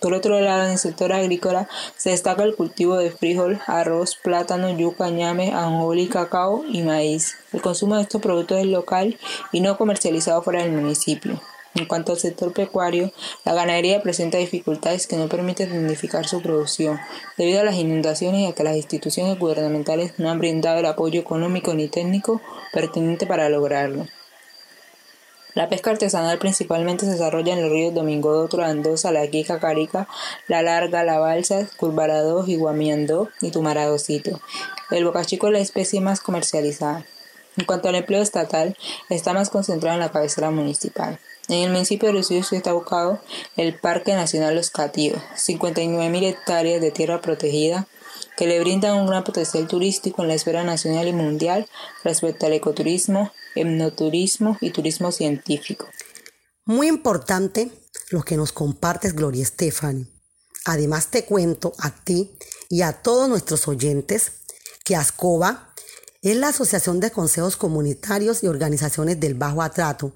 Por 0.00 0.14
otro 0.14 0.40
lado, 0.40 0.64
en 0.64 0.70
el 0.70 0.78
sector 0.78 1.12
agrícola 1.12 1.68
se 1.98 2.08
destaca 2.08 2.42
el 2.42 2.56
cultivo 2.56 2.96
de 2.96 3.10
frijol, 3.10 3.60
arroz, 3.66 4.16
plátano, 4.16 4.70
yuca, 4.70 5.10
ñame, 5.10 5.52
anjoli, 5.52 6.08
cacao 6.08 6.64
y 6.64 6.80
maíz. 6.80 7.34
El 7.52 7.60
consumo 7.60 7.96
de 7.96 8.02
estos 8.04 8.22
productos 8.22 8.60
es 8.60 8.66
local 8.66 9.18
y 9.52 9.60
no 9.60 9.76
comercializado 9.76 10.40
fuera 10.40 10.62
del 10.62 10.72
municipio. 10.72 11.38
En 11.74 11.86
cuanto 11.86 12.12
al 12.12 12.18
sector 12.18 12.52
pecuario, 12.52 13.12
la 13.44 13.54
ganadería 13.54 14.02
presenta 14.02 14.38
dificultades 14.38 15.06
que 15.06 15.16
no 15.16 15.28
permiten 15.28 15.70
dignificar 15.70 16.26
su 16.26 16.42
producción, 16.42 16.98
debido 17.36 17.60
a 17.60 17.64
las 17.64 17.76
inundaciones 17.76 18.40
y 18.40 18.46
a 18.46 18.54
que 18.54 18.64
las 18.64 18.76
instituciones 18.76 19.38
gubernamentales 19.38 20.18
no 20.18 20.30
han 20.30 20.40
brindado 20.40 20.80
el 20.80 20.86
apoyo 20.86 21.20
económico 21.20 21.72
ni 21.74 21.88
técnico 21.88 22.40
pertinente 22.72 23.26
para 23.26 23.48
lograrlo. 23.48 24.06
La 25.54 25.68
pesca 25.68 25.90
artesanal 25.90 26.38
principalmente 26.38 27.06
se 27.06 27.12
desarrolla 27.12 27.54
en 27.54 27.62
los 27.62 27.72
ríos 27.72 27.94
Domingo 27.94 28.32
Dotro, 28.32 28.64
Andosa, 28.64 29.10
La 29.10 29.26
Quica, 29.28 29.58
Carica, 29.58 30.08
La 30.46 30.62
Larga, 30.62 31.02
La 31.02 31.18
Balsa, 31.18 31.68
Curvarado, 31.76 32.46
Iguamiandó 32.46 33.28
y 33.40 33.50
Tumaradocito. 33.50 34.40
El 34.90 35.04
bocachico 35.04 35.48
es 35.48 35.52
la 35.52 35.58
especie 35.58 36.00
más 36.00 36.20
comercializada. 36.20 37.04
En 37.56 37.64
cuanto 37.64 37.88
al 37.88 37.96
empleo 37.96 38.22
estatal, 38.22 38.76
está 39.08 39.32
más 39.32 39.50
concentrado 39.50 39.94
en 39.94 40.00
la 40.00 40.12
cabecera 40.12 40.50
municipal. 40.52 41.18
En 41.50 41.64
el 41.64 41.72
municipio 41.72 42.06
de 42.06 42.14
Lucio 42.14 42.38
está 42.38 42.72
ubicado 42.72 43.20
el 43.56 43.76
Parque 43.76 44.14
Nacional 44.14 44.54
Los 44.54 44.70
Cativos, 44.70 45.20
59.000 45.36 46.22
hectáreas 46.22 46.80
de 46.80 46.92
tierra 46.92 47.20
protegida 47.20 47.88
que 48.36 48.46
le 48.46 48.60
brindan 48.60 48.94
un 48.94 49.08
gran 49.08 49.24
potencial 49.24 49.66
turístico 49.66 50.22
en 50.22 50.28
la 50.28 50.34
esfera 50.34 50.62
nacional 50.62 51.08
y 51.08 51.12
mundial 51.12 51.68
respecto 52.04 52.46
al 52.46 52.52
ecoturismo, 52.52 53.32
etnoturismo 53.56 54.58
y 54.60 54.70
turismo 54.70 55.10
científico. 55.10 55.88
Muy 56.66 56.86
importante 56.86 57.72
lo 58.10 58.22
que 58.22 58.36
nos 58.36 58.52
compartes, 58.52 59.16
Gloria 59.16 59.42
Estefani. 59.42 60.06
Además 60.66 61.08
te 61.08 61.24
cuento 61.24 61.72
a 61.78 61.90
ti 61.90 62.30
y 62.68 62.82
a 62.82 62.92
todos 62.92 63.28
nuestros 63.28 63.66
oyentes 63.66 64.34
que 64.84 64.94
ASCOBA 64.94 65.74
es 66.22 66.36
la 66.36 66.48
Asociación 66.48 67.00
de 67.00 67.10
Consejos 67.10 67.56
Comunitarios 67.56 68.44
y 68.44 68.46
Organizaciones 68.46 69.18
del 69.18 69.34
Bajo 69.34 69.62
Atrato, 69.62 70.12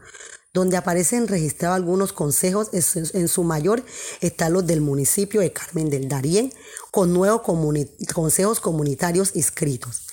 donde 0.55 0.77
aparecen 0.77 1.27
registrados 1.27 1.75
algunos 1.75 2.13
consejos, 2.13 2.71
en 2.73 3.29
su 3.29 3.43
mayor 3.43 3.85
están 4.21 4.53
los 4.53 4.65
del 4.65 4.81
municipio 4.81 5.41
de 5.41 5.53
Carmen 5.53 5.91
del 5.91 6.09
Darién, 6.09 6.55
con 6.93 7.13
nuevos 7.13 7.43
consejos 8.15 8.61
comunitarios 8.61 9.35
inscritos. 9.35 10.07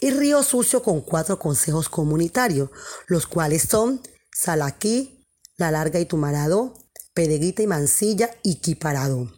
Y 0.00 0.10
Río 0.10 0.44
Sucio 0.44 0.84
con 0.84 1.00
cuatro 1.00 1.40
consejos 1.40 1.88
comunitarios, 1.88 2.70
los 3.08 3.26
cuales 3.26 3.62
son 3.68 4.00
Salaquí, 4.32 5.26
La 5.56 5.72
Larga 5.72 5.98
y 5.98 6.06
Tumarado, 6.06 6.74
Pedeguita 7.12 7.62
y 7.62 7.66
Mansilla 7.66 8.30
y 8.44 8.60
Quiparado. 8.60 9.32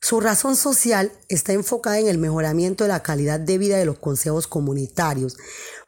Su 0.00 0.20
razón 0.20 0.54
social 0.54 1.10
está 1.28 1.52
enfocada 1.54 1.98
en 1.98 2.06
el 2.06 2.18
mejoramiento 2.18 2.84
de 2.84 2.88
la 2.88 3.02
calidad 3.02 3.40
de 3.40 3.58
vida 3.58 3.78
de 3.78 3.84
los 3.84 3.98
consejos 3.98 4.46
comunitarios, 4.46 5.36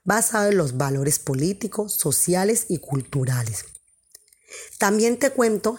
basado 0.02 0.48
en 0.48 0.56
los 0.56 0.76
valores 0.76 1.20
políticos, 1.20 1.94
sociales 1.94 2.66
y 2.68 2.78
culturales. 2.78 3.66
También 4.78 5.18
te 5.18 5.30
cuento 5.30 5.78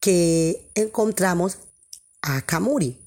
que 0.00 0.70
encontramos 0.74 1.58
a 2.22 2.42
Camuri, 2.42 3.00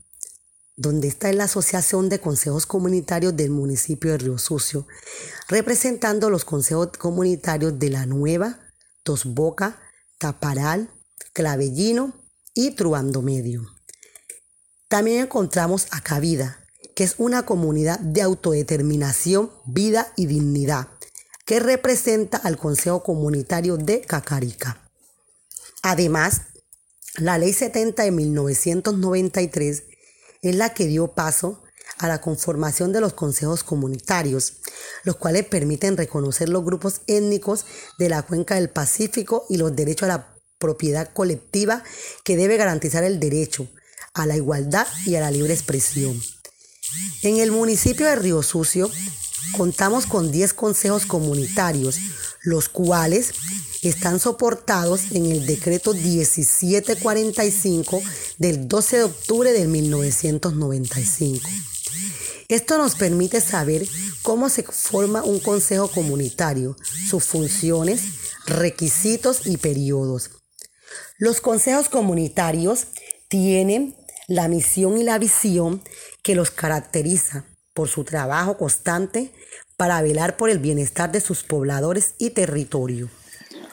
donde 0.75 1.07
está 1.07 1.29
en 1.29 1.37
la 1.37 1.43
Asociación 1.43 2.09
de 2.09 2.19
Consejos 2.19 2.65
Comunitarios 2.65 3.35
del 3.35 3.49
municipio 3.49 4.11
de 4.11 4.17
Río 4.17 4.37
Sucio, 4.37 4.87
representando 5.49 6.29
los 6.29 6.45
consejos 6.45 6.89
comunitarios 6.97 7.77
de 7.79 7.89
La 7.89 8.05
Nueva, 8.05 8.59
Tosboca, 9.03 9.79
Taparal, 10.17 10.89
Clavellino 11.33 12.13
y 12.53 12.71
Truando 12.71 13.21
Medio. 13.21 13.65
También 14.87 15.23
encontramos 15.23 15.87
a 15.91 16.01
Cabida, 16.01 16.65
que 16.95 17.03
es 17.03 17.15
una 17.17 17.45
comunidad 17.45 17.99
de 17.99 18.21
autodeterminación, 18.21 19.51
vida 19.65 20.11
y 20.15 20.25
dignidad, 20.25 20.87
que 21.45 21.59
representa 21.59 22.37
al 22.37 22.57
Consejo 22.57 23.03
Comunitario 23.03 23.77
de 23.77 24.01
Cacarica. 24.01 24.88
Además, 25.81 26.41
la 27.17 27.37
Ley 27.37 27.53
70 27.53 28.03
de 28.03 28.11
1993 28.11 29.83
es 30.41 30.55
la 30.55 30.73
que 30.73 30.87
dio 30.87 31.13
paso 31.13 31.63
a 31.97 32.07
la 32.07 32.21
conformación 32.21 32.93
de 32.93 33.01
los 33.01 33.13
consejos 33.13 33.63
comunitarios, 33.63 34.53
los 35.03 35.17
cuales 35.17 35.45
permiten 35.45 35.97
reconocer 35.97 36.49
los 36.49 36.63
grupos 36.63 37.01
étnicos 37.07 37.65
de 37.97 38.09
la 38.09 38.21
cuenca 38.21 38.55
del 38.55 38.69
Pacífico 38.69 39.45
y 39.49 39.57
los 39.57 39.75
derechos 39.75 40.03
a 40.09 40.13
la 40.13 40.35
propiedad 40.59 41.11
colectiva 41.11 41.83
que 42.23 42.37
debe 42.37 42.57
garantizar 42.57 43.03
el 43.03 43.19
derecho 43.19 43.67
a 44.13 44.25
la 44.25 44.35
igualdad 44.35 44.87
y 45.05 45.15
a 45.15 45.21
la 45.21 45.31
libre 45.31 45.53
expresión. 45.53 46.19
En 47.21 47.37
el 47.37 47.51
municipio 47.51 48.05
de 48.07 48.15
Río 48.15 48.43
Sucio 48.43 48.89
contamos 49.55 50.05
con 50.05 50.31
10 50.31 50.53
consejos 50.53 51.05
comunitarios, 51.05 51.97
los 52.41 52.69
cuales 52.69 53.33
están 53.81 54.19
soportados 54.19 55.11
en 55.11 55.25
el 55.25 55.45
decreto 55.45 55.93
1745 55.93 58.01
del 58.37 58.67
12 58.67 58.97
de 58.97 59.03
octubre 59.03 59.53
de 59.53 59.67
1995. 59.67 61.49
Esto 62.47 62.77
nos 62.77 62.95
permite 62.95 63.41
saber 63.41 63.87
cómo 64.23 64.49
se 64.49 64.63
forma 64.63 65.23
un 65.23 65.39
consejo 65.39 65.87
comunitario, 65.87 66.75
sus 67.07 67.25
funciones, 67.25 68.01
requisitos 68.47 69.45
y 69.45 69.57
periodos. 69.57 70.31
Los 71.17 71.41
consejos 71.41 71.89
comunitarios 71.89 72.87
tienen 73.27 73.95
la 74.27 74.47
misión 74.47 74.97
y 74.97 75.03
la 75.03 75.19
visión 75.19 75.83
que 76.23 76.35
los 76.35 76.49
caracteriza 76.49 77.45
por 77.73 77.87
su 77.87 78.03
trabajo 78.03 78.57
constante 78.57 79.31
para 79.79 80.01
velar 80.01 80.35
por 80.35 80.49
el 80.49 80.59
bienestar 80.59 81.09
de 81.09 81.21
sus 81.21 81.43
pobladores 81.43 82.13
y 82.17 82.31
territorio. 82.31 83.07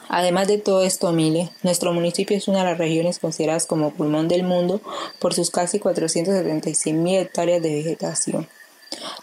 Además 0.07 0.47
de 0.47 0.57
todo 0.57 0.81
esto, 0.83 1.11
Mile, 1.11 1.51
nuestro 1.63 1.91
municipio 1.91 2.37
es 2.37 2.47
una 2.47 2.59
de 2.59 2.63
las 2.63 2.77
regiones 2.77 3.19
consideradas 3.19 3.65
como 3.65 3.91
pulmón 3.91 4.29
del 4.29 4.43
mundo 4.43 4.79
por 5.19 5.33
sus 5.33 5.51
casi 5.51 5.79
476 5.79 6.95
mil 6.95 7.17
hectáreas 7.17 7.61
de 7.61 7.75
vegetación. 7.75 8.47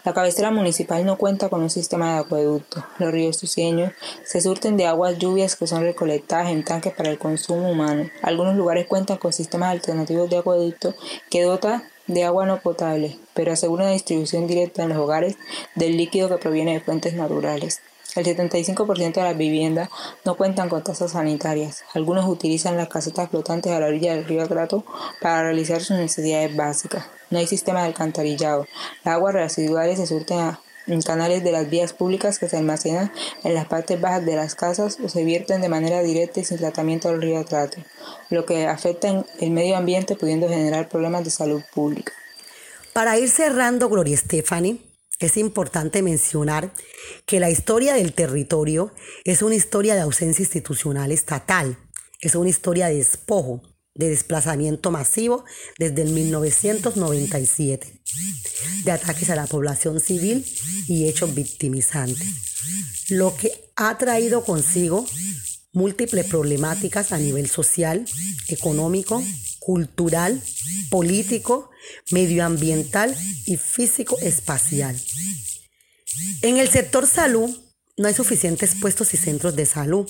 La 0.04 0.12
cabecera 0.12 0.50
municipal 0.50 1.06
no 1.06 1.16
cuenta 1.16 1.48
con 1.48 1.62
un 1.62 1.70
sistema 1.70 2.12
de 2.12 2.18
acueducto. 2.18 2.84
Los 2.98 3.12
ríos 3.12 3.38
suceños 3.38 3.94
se 4.22 4.42
surten 4.42 4.76
de 4.76 4.84
aguas 4.84 5.16
lluvias 5.16 5.56
que 5.56 5.66
son 5.66 5.84
recolectadas 5.84 6.50
en 6.50 6.64
tanques 6.64 6.92
para 6.92 7.08
el 7.08 7.18
consumo 7.18 7.70
humano. 7.70 8.10
Algunos 8.20 8.56
lugares 8.56 8.86
cuentan 8.86 9.16
con 9.16 9.32
sistemas 9.32 9.70
alternativos 9.70 10.28
de 10.28 10.36
acueducto 10.36 10.94
que 11.30 11.44
dota 11.44 11.82
de 12.06 12.24
agua 12.24 12.46
no 12.46 12.60
potable, 12.60 13.18
pero 13.34 13.52
asegura 13.52 13.84
una 13.84 13.92
distribución 13.92 14.46
directa 14.46 14.82
en 14.82 14.90
los 14.90 14.98
hogares 14.98 15.36
del 15.74 15.96
líquido 15.96 16.28
que 16.28 16.38
proviene 16.38 16.74
de 16.74 16.80
fuentes 16.80 17.14
naturales. 17.14 17.80
El 18.14 18.24
75% 18.24 19.14
de 19.14 19.22
las 19.22 19.36
viviendas 19.36 19.88
no 20.24 20.36
cuentan 20.36 20.68
con 20.68 20.84
tasas 20.84 21.12
sanitarias. 21.12 21.82
Algunos 21.94 22.28
utilizan 22.28 22.76
las 22.76 22.88
casetas 22.88 23.28
flotantes 23.28 23.72
a 23.72 23.80
la 23.80 23.86
orilla 23.86 24.14
del 24.14 24.24
río 24.24 24.42
Atrato 24.42 24.84
para 25.20 25.42
realizar 25.42 25.82
sus 25.82 25.96
necesidades 25.96 26.54
básicas. 26.54 27.06
No 27.30 27.38
hay 27.38 27.48
sistema 27.48 27.80
de 27.80 27.86
alcantarillado. 27.86 28.66
Las 29.02 29.14
aguas 29.14 29.34
residuales 29.34 29.98
se 29.98 30.06
surten 30.06 30.56
en 30.86 31.02
canales 31.02 31.42
de 31.42 31.52
las 31.52 31.68
vías 31.68 31.92
públicas 31.92 32.38
que 32.38 32.48
se 32.48 32.56
almacenan 32.56 33.12
en 33.42 33.54
las 33.54 33.66
partes 33.66 34.00
bajas 34.00 34.24
de 34.24 34.36
las 34.36 34.54
casas 34.54 34.98
o 35.02 35.08
se 35.08 35.24
vierten 35.24 35.60
de 35.60 35.68
manera 35.68 36.02
directa 36.02 36.40
y 36.40 36.44
sin 36.44 36.58
tratamiento 36.58 37.08
al 37.08 37.20
río 37.20 37.38
Atrato, 37.38 37.78
lo 38.30 38.44
que 38.44 38.66
afecta 38.66 39.24
el 39.40 39.50
medio 39.50 39.76
ambiente 39.76 40.16
pudiendo 40.16 40.48
generar 40.48 40.88
problemas 40.88 41.24
de 41.24 41.30
salud 41.30 41.62
pública. 41.74 42.12
Para 42.92 43.18
ir 43.18 43.28
cerrando, 43.28 43.88
Gloria 43.88 44.16
Stephanie, 44.16 44.78
es 45.18 45.36
importante 45.36 46.02
mencionar 46.02 46.72
que 47.26 47.40
la 47.40 47.50
historia 47.50 47.94
del 47.94 48.12
territorio 48.12 48.92
es 49.24 49.42
una 49.42 49.54
historia 49.54 49.94
de 49.94 50.00
ausencia 50.00 50.42
institucional 50.42 51.12
estatal, 51.12 51.78
es 52.20 52.34
una 52.34 52.50
historia 52.50 52.88
de 52.88 52.96
despojo, 52.96 53.62
de 53.94 54.08
desplazamiento 54.08 54.90
masivo 54.90 55.44
desde 55.78 56.02
el 56.02 56.10
1997, 56.10 58.00
de 58.84 58.90
ataques 58.90 59.30
a 59.30 59.36
la 59.36 59.46
población 59.46 60.00
civil 60.00 60.44
y 60.88 61.08
hechos 61.08 61.34
victimizantes, 61.34 62.28
lo 63.08 63.36
que 63.36 63.52
ha 63.76 63.96
traído 63.98 64.44
consigo 64.44 65.06
múltiples 65.72 66.26
problemáticas 66.26 67.12
a 67.12 67.18
nivel 67.18 67.48
social, 67.48 68.04
económico, 68.48 69.22
cultural, 69.58 70.40
político, 70.90 71.70
medioambiental 72.10 73.16
y 73.46 73.56
físico-espacial. 73.56 74.96
En 76.42 76.58
el 76.58 76.68
sector 76.68 77.06
salud 77.06 77.63
no 77.96 78.08
hay 78.08 78.14
suficientes 78.14 78.74
puestos 78.74 79.14
y 79.14 79.16
centros 79.16 79.54
de 79.54 79.66
salud. 79.66 80.08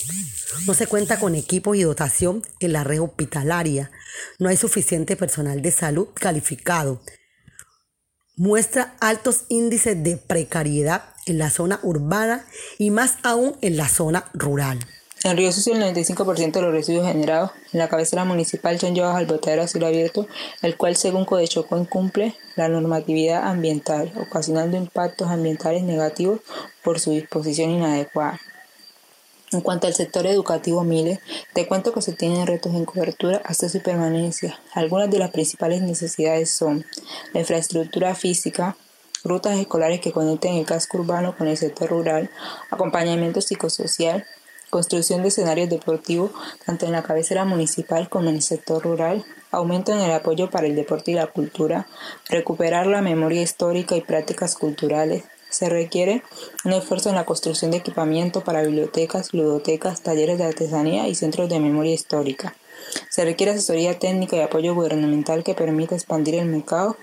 No 0.67 0.75
se 0.75 0.87
cuenta 0.87 1.19
con 1.19 1.35
equipo 1.35 1.75
y 1.75 1.83
dotación 1.83 2.43
en 2.61 2.73
la 2.73 2.83
red 2.83 3.03
hospitalaria. 3.03 3.91
No 4.39 4.49
hay 4.49 4.57
suficiente 4.57 5.17
personal 5.17 5.61
de 5.61 5.71
salud 5.71 6.09
calificado. 6.15 7.03
Muestra 8.37 8.97
altos 9.01 9.45
índices 9.49 10.03
de 10.03 10.17
precariedad 10.17 11.15
en 11.27 11.39
la 11.39 11.51
zona 11.51 11.79
urbana 11.83 12.47
y 12.79 12.91
más 12.91 13.19
aún 13.23 13.57
en 13.61 13.77
la 13.77 13.89
zona 13.89 14.31
rural. 14.33 14.81
En 15.25 15.39
Río 15.39 15.51
Sucio, 15.53 15.73
el 15.73 15.83
95% 15.83 16.53
de 16.53 16.61
los 16.61 16.71
residuos 16.71 17.07
generados 17.07 17.53
en 17.73 17.79
la 17.79 17.89
cabecera 17.89 18.27
municipal 18.27 18.79
son 18.79 18.95
llevados 18.95 19.17
al 19.17 19.25
botadero 19.25 19.63
a 19.63 19.67
cielo 19.67 19.87
abierto, 19.87 20.29
el 20.61 20.77
cual, 20.77 20.97
según 20.97 21.25
Codechocó, 21.25 21.79
incumple 21.79 22.37
la 22.57 22.69
normatividad 22.69 23.49
ambiental, 23.49 24.13
ocasionando 24.21 24.77
impactos 24.77 25.29
ambientales 25.29 25.83
negativos 25.83 26.41
por 26.83 27.01
su 27.01 27.13
disposición 27.13 27.71
inadecuada. 27.71 28.39
En 29.51 29.63
cuanto 29.63 29.87
al 29.87 29.95
sector 29.95 30.27
educativo 30.27 30.85
Mile, 30.85 31.21
te 31.55 31.67
cuento 31.67 31.95
que 31.95 32.03
se 32.03 32.13
tienen 32.13 32.47
retos 32.47 32.75
en 32.75 32.85
cobertura 32.85 33.41
hasta 33.47 33.71
su 33.71 33.81
permanencia. 33.81 34.61
Algunas 34.75 35.11
de 35.11 35.21
las 35.21 35.31
principales 35.31 35.81
necesidades 35.81 36.51
son 36.51 36.85
la 37.33 37.41
infraestructura 37.41 38.15
física, 38.15 38.77
rutas 39.25 39.59
escolares 39.59 40.03
que 40.03 40.13
conecten 40.13 40.57
el 40.57 40.67
casco 40.67 40.99
urbano 40.99 41.35
con 41.35 41.49
el 41.49 41.57
sector 41.57 41.89
rural, 41.89 42.29
acompañamiento 42.71 43.41
psicosocial, 43.41 44.27
construcción 44.75 45.23
de 45.23 45.29
escenarios 45.29 45.71
deportivos 45.71 46.33
tanto 46.67 46.85
en 46.85 46.91
la 46.91 47.05
cabecera 47.05 47.45
municipal 47.45 48.09
como 48.09 48.29
en 48.29 48.35
el 48.35 48.43
sector 48.43 48.83
rural, 48.83 49.25
aumento 49.53 49.93
en 49.93 50.01
el 50.01 50.11
apoyo 50.11 50.51
para 50.51 50.67
el 50.67 50.75
deporte 50.75 51.13
y 51.13 51.15
la 51.15 51.29
cultura, 51.29 51.87
recuperar 52.29 52.89
la 52.89 53.01
memoria 53.01 53.41
histórica 53.41 53.95
y 53.95 54.01
prácticas 54.01 54.57
culturales. 54.57 55.23
Se 55.49 55.69
requiere 55.69 56.25
un 56.65 56.73
esfuerzo 56.73 57.09
en 57.09 57.15
la 57.15 57.25
construcción 57.25 57.71
de 57.71 57.77
equipamiento 57.77 58.43
para 58.43 58.63
bibliotecas, 58.63 59.33
ludotecas, 59.33 60.01
talleres 60.01 60.39
de 60.39 60.47
artesanía 60.47 61.07
y 61.07 61.15
centros 61.15 61.49
de 61.49 61.61
memoria 61.61 61.95
histórica. 61.95 62.57
Se 63.11 63.25
requiere 63.25 63.53
asesoría 63.53 64.01
técnica 64.01 64.35
y 64.35 64.41
apoyo 64.41 64.75
gubernamental 64.75 65.45
que 65.45 65.55
permita 65.55 65.95
expandir 65.95 66.35
el 66.35 66.47
mercado 66.47 66.97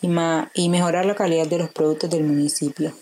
y, 0.00 0.68
mejorar 0.68 1.06
la 1.06 1.16
calidad 1.16 1.48
de 1.48 1.58
los 1.58 1.70
productos 1.70 2.08
del 2.08 2.22
municipio. 2.22 2.92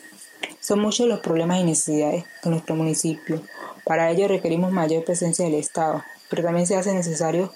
Son 0.61 0.81
muchos 0.81 1.07
los 1.07 1.21
problemas 1.21 1.61
y 1.61 1.65
necesidades 1.65 2.25
de 2.43 2.51
nuestro 2.51 2.75
municipio, 2.75 3.43
para 3.85 4.11
ello 4.11 4.29
requerimos 4.29 4.73
mayor 4.73 5.05
presencia 5.05 5.45
del 5.45 5.55
Estado, 5.55 6.03
pero 6.31 6.43
también 6.43 6.67
se 6.67 6.77
hace 6.77 6.93
necesario 6.95 7.53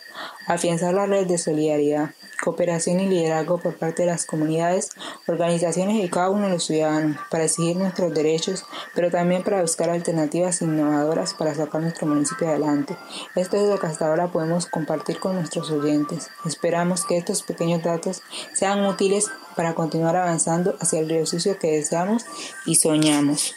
afianzar 0.47 0.95
la 0.95 1.07
red 1.07 1.27
de 1.27 1.39
solidaridad, 1.39 2.11
cooperación 2.43 3.01
y 3.01 3.09
liderazgo 3.09 3.59
por 3.59 3.77
parte 3.77 4.03
de 4.03 4.09
las 4.09 4.27
comunidades, 4.27 4.91
organizaciones 5.27 6.05
y 6.05 6.09
cada 6.09 6.31
uno 6.31 6.47
de 6.47 6.53
los 6.53 6.65
ciudadanos 6.65 7.19
para 7.31 7.45
exigir 7.45 7.77
nuestros 7.77 8.15
derechos, 8.15 8.65
pero 8.95 9.11
también 9.11 9.43
para 9.43 9.63
buscar 9.63 9.91
alternativas 9.91 10.63
innovadoras 10.63 11.35
para 11.35 11.55
sacar 11.55 11.81
nuestro 11.83 12.07
municipio 12.07 12.49
adelante. 12.49 12.97
Esto 13.35 13.57
es 13.57 13.69
lo 13.69 13.79
que 13.79 13.87
hasta 13.87 14.07
ahora 14.07 14.29
podemos 14.29 14.67
compartir 14.67 15.19
con 15.19 15.35
nuestros 15.35 15.71
oyentes. 15.71 16.29
Esperamos 16.45 17.05
que 17.05 17.17
estos 17.17 17.43
pequeños 17.43 17.83
datos 17.83 18.23
sean 18.53 18.85
útiles 18.85 19.27
para 19.57 19.75
continuar 19.75 20.17
avanzando 20.17 20.77
hacia 20.81 21.01
el 21.01 21.09
río 21.09 21.27
sucio 21.27 21.59
que 21.59 21.73
deseamos 21.73 22.25
y 22.65 22.77
soñamos. 22.77 23.55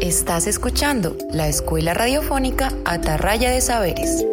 Estás 0.00 0.46
escuchando 0.46 1.16
la 1.32 1.48
Escuela 1.48 1.94
Radiofónica 1.94 2.70
Atarraya 2.84 3.50
de 3.50 3.60
Saberes. 3.60 4.24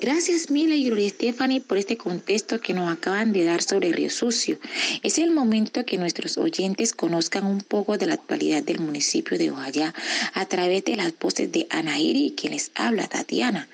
Gracias 0.00 0.50
Mila 0.50 0.74
y 0.74 0.86
Gloria 0.86 1.08
Stephanie 1.08 1.60
por 1.60 1.78
este 1.78 1.96
contexto 1.96 2.60
que 2.60 2.74
nos 2.74 2.92
acaban 2.92 3.32
de 3.32 3.44
dar 3.44 3.62
sobre 3.62 3.92
Río 3.92 4.10
Sucio. 4.10 4.58
Es 5.02 5.18
el 5.18 5.30
momento 5.30 5.84
que 5.84 5.98
nuestros 5.98 6.36
oyentes 6.36 6.92
conozcan 6.92 7.46
un 7.46 7.60
poco 7.60 7.96
de 7.96 8.06
la 8.06 8.14
actualidad 8.14 8.64
del 8.64 8.80
municipio 8.80 9.38
de 9.38 9.52
Ojayá 9.52 9.94
a 10.34 10.46
través 10.46 10.84
de 10.84 10.96
las 10.96 11.16
voces 11.18 11.52
de 11.52 11.68
Anairi, 11.70 12.34
quien 12.36 12.54
les 12.54 12.72
habla, 12.74 13.06
Tatiana. 13.06 13.68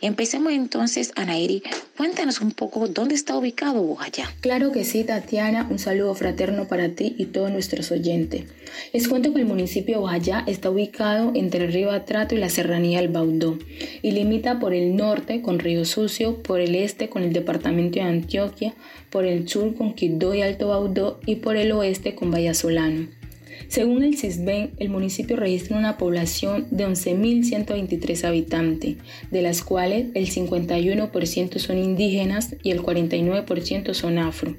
Empecemos 0.00 0.52
entonces, 0.52 1.12
Anairi, 1.16 1.62
cuéntanos 1.96 2.40
un 2.40 2.52
poco 2.52 2.88
dónde 2.88 3.14
está 3.14 3.36
ubicado 3.36 3.82
Ojayá. 3.82 4.28
Claro 4.40 4.72
que 4.72 4.84
sí, 4.84 5.04
Tatiana, 5.04 5.66
un 5.70 5.78
saludo 5.78 6.14
fraterno 6.14 6.68
para 6.68 6.90
ti 6.90 7.14
y 7.18 7.26
todos 7.26 7.50
nuestros 7.50 7.90
oyentes. 7.90 8.44
Les 8.92 9.08
cuento 9.08 9.32
que 9.32 9.40
el 9.40 9.46
municipio 9.46 9.98
de 9.98 10.04
Ojayá 10.04 10.44
está 10.46 10.70
ubicado 10.70 11.32
entre 11.34 11.64
el 11.64 11.72
río 11.72 11.90
Atrato 11.90 12.34
y 12.34 12.38
la 12.38 12.48
serranía 12.48 13.00
del 13.00 13.10
Baudó 13.10 13.58
y 14.02 14.10
limita 14.12 14.58
por 14.58 14.74
el 14.74 14.96
norte 14.96 15.42
con 15.42 15.58
Río 15.58 15.84
Sucio, 15.84 16.42
por 16.42 16.60
el 16.60 16.74
este 16.74 17.08
con 17.08 17.22
el 17.22 17.32
departamento 17.32 18.00
de 18.00 18.02
Antioquia, 18.02 18.74
por 19.10 19.24
el 19.24 19.48
sur 19.48 19.74
con 19.74 19.94
Quibdó 19.94 20.34
y 20.34 20.42
Alto 20.42 20.68
Baudó 20.68 21.20
y 21.26 21.36
por 21.36 21.56
el 21.56 21.72
oeste 21.72 22.14
con 22.14 22.30
Vallasolano. 22.30 23.21
Según 23.68 24.02
el 24.02 24.16
CISBEN, 24.16 24.72
el 24.78 24.88
municipio 24.88 25.36
registra 25.36 25.78
una 25.78 25.98
población 25.98 26.66
de 26.70 26.86
11.123 26.86 28.24
habitantes, 28.24 28.96
de 29.30 29.42
las 29.42 29.62
cuales 29.62 30.06
el 30.14 30.28
51% 30.28 31.58
son 31.58 31.78
indígenas 31.78 32.56
y 32.62 32.70
el 32.70 32.82
49% 32.82 33.94
son 33.94 34.18
afro. 34.18 34.56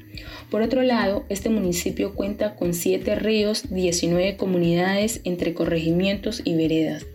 Por 0.49 0.61
otro 0.61 0.81
lado, 0.81 1.25
este 1.29 1.49
municipio 1.49 2.13
cuenta 2.13 2.55
con 2.55 2.73
7 2.73 3.15
ríos, 3.15 3.73
19 3.73 4.37
comunidades 4.37 5.21
entre 5.23 5.53
corregimientos 5.53 6.41
y 6.43 6.55
veredas. 6.55 7.05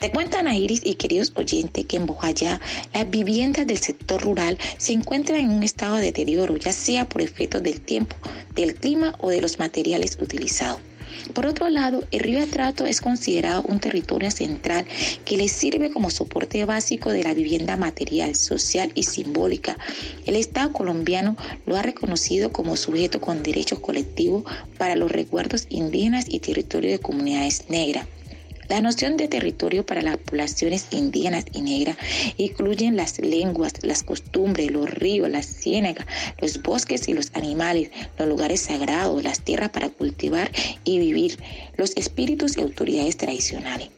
Te 0.00 0.10
cuentan 0.10 0.48
a 0.48 0.56
Iris 0.56 0.80
y 0.82 0.94
queridos 0.94 1.32
oyentes 1.36 1.84
que 1.84 1.96
en 1.96 2.06
Bojayá 2.06 2.58
las 2.94 3.10
viviendas 3.10 3.66
del 3.66 3.76
sector 3.76 4.22
rural 4.22 4.56
se 4.78 4.94
encuentran 4.94 5.40
en 5.40 5.50
un 5.50 5.62
estado 5.62 5.96
de 5.96 6.04
deterioro, 6.04 6.56
ya 6.56 6.72
sea 6.72 7.06
por 7.06 7.20
efectos 7.20 7.62
del 7.62 7.82
tiempo, 7.82 8.16
del 8.54 8.74
clima 8.76 9.14
o 9.18 9.28
de 9.28 9.42
los 9.42 9.58
materiales 9.58 10.16
utilizados. 10.18 10.80
Por 11.34 11.46
otro 11.46 11.68
lado, 11.68 12.04
el 12.10 12.20
río 12.20 12.42
Atrato 12.42 12.86
es 12.86 13.00
considerado 13.00 13.62
un 13.62 13.80
territorio 13.80 14.30
central 14.30 14.86
que 15.24 15.36
le 15.36 15.48
sirve 15.48 15.90
como 15.90 16.10
soporte 16.10 16.64
básico 16.64 17.10
de 17.10 17.24
la 17.24 17.34
vivienda 17.34 17.76
material, 17.76 18.34
social 18.34 18.92
y 18.94 19.04
simbólica. 19.04 19.78
El 20.26 20.36
Estado 20.36 20.72
colombiano 20.72 21.36
lo 21.66 21.76
ha 21.76 21.82
reconocido 21.82 22.52
como 22.52 22.76
sujeto 22.76 23.20
con 23.20 23.42
derechos 23.42 23.80
colectivos 23.80 24.44
para 24.78 24.96
los 24.96 25.10
recuerdos 25.10 25.66
indígenas 25.68 26.26
y 26.28 26.40
territorio 26.40 26.90
de 26.90 26.98
comunidades 26.98 27.64
negras. 27.68 28.06
La 28.70 28.80
noción 28.80 29.16
de 29.16 29.26
territorio 29.26 29.84
para 29.84 30.00
las 30.00 30.16
poblaciones 30.18 30.86
indígenas 30.92 31.44
y 31.52 31.60
negras 31.60 31.96
incluyen 32.36 32.94
las 32.94 33.18
lenguas, 33.18 33.72
las 33.82 34.04
costumbres, 34.04 34.70
los 34.70 34.88
ríos, 34.88 35.28
las 35.28 35.46
ciénagas, 35.46 36.06
los 36.40 36.62
bosques 36.62 37.08
y 37.08 37.12
los 37.12 37.32
animales, 37.34 37.90
los 38.16 38.28
lugares 38.28 38.60
sagrados, 38.60 39.24
las 39.24 39.40
tierras 39.40 39.70
para 39.70 39.88
cultivar 39.88 40.52
y 40.84 41.00
vivir, 41.00 41.36
los 41.76 41.96
espíritus 41.96 42.56
y 42.56 42.60
autoridades 42.60 43.16
tradicionales. 43.16 43.88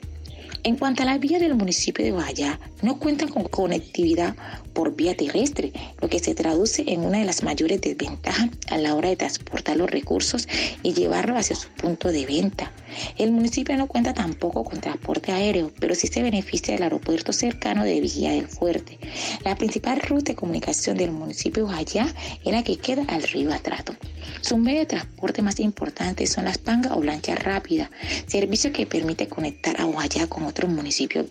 En 0.65 0.77
cuanto 0.77 1.03
a 1.03 1.07
la 1.07 1.19
vía 1.19 1.41
del 1.41 1.57
municipio 1.57 2.05
de 2.05 2.13
Guayá, 2.13 2.61
no 2.83 3.01
cuentan 3.01 3.29
con 3.29 3.43
conectividad 3.43 4.37
por 4.73 4.95
vía 4.95 5.17
terrestre, 5.17 5.73
lo 6.01 6.09
que 6.09 6.21
se 6.21 6.37
traduce 6.37 6.85
en 6.87 7.01
una 7.01 7.19
de 7.19 7.25
las 7.25 7.43
mayores 7.43 7.81
desventajas 7.81 8.49
a 8.71 8.79
la 8.79 8.95
hora 8.95 9.09
de 9.09 9.17
transportar 9.17 9.77
los 9.77 9.91
recursos 9.91 10.47
y 10.85 10.93
llevarlos 10.93 11.37
hacia 11.37 11.57
su 11.57 11.69
punto 11.71 12.13
de 12.13 12.27
venta. 12.27 12.71
El 13.19 13.33
municipio 13.33 13.77
no 13.77 13.89
cuenta 13.89 14.15
tampoco 14.15 14.63
con 14.63 14.81
transporte 14.81 15.33
aéreo, 15.33 15.73
pero 15.81 15.97
sí 15.97 16.07
se 16.07 16.23
beneficia 16.23 16.75
del 16.75 16.85
aeropuerto 16.85 17.33
cercano 17.33 17.83
de 17.85 18.01
Villa 18.01 18.31
del 18.31 18.47
Fuerte. 18.47 18.99
La 19.45 19.57
principal 19.57 20.01
ruta 20.01 20.33
de 20.33 20.37
comunicación 20.37 20.97
del 20.97 21.11
municipio 21.11 21.67
de 21.67 21.73
Guayá 21.73 22.07
es 22.45 22.53
la 22.53 22.63
que 22.63 22.77
queda 22.77 23.05
al 23.09 23.25
río 23.25 23.53
Atrato. 23.53 23.97
Su 24.41 24.57
medio 24.57 24.81
de 24.81 24.87
transporte 24.87 25.43
más 25.43 25.59
importante 25.59 26.27
son 26.27 26.45
las 26.45 26.59
pangas 26.59 26.93
o 26.93 27.03
lanchas 27.03 27.43
rápidas, 27.43 27.91
servicio 28.27 28.73
que 28.73 28.87
permite 28.87 29.27
conectar 29.27 29.81
a 29.81 29.85
Guayá 29.85 30.27
con 30.29 30.45
otros 30.53 30.71
municipios. 30.71 31.27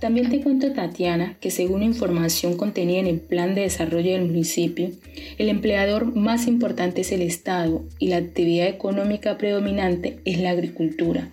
También 0.00 0.30
te 0.30 0.40
cuento, 0.40 0.72
Tatiana, 0.72 1.36
que 1.40 1.50
según 1.50 1.82
información 1.82 2.56
contenida 2.56 2.98
en 2.98 3.06
el 3.06 3.20
Plan 3.20 3.54
de 3.54 3.62
Desarrollo 3.62 4.12
del 4.12 4.26
municipio, 4.26 4.90
el 5.38 5.48
empleador 5.48 6.14
más 6.14 6.46
importante 6.46 7.02
es 7.02 7.12
el 7.12 7.22
Estado 7.22 7.84
y 7.98 8.08
la 8.08 8.16
actividad 8.16 8.68
económica 8.68 9.38
predominante 9.38 10.18
es 10.24 10.40
la 10.40 10.50
agricultura. 10.50 11.30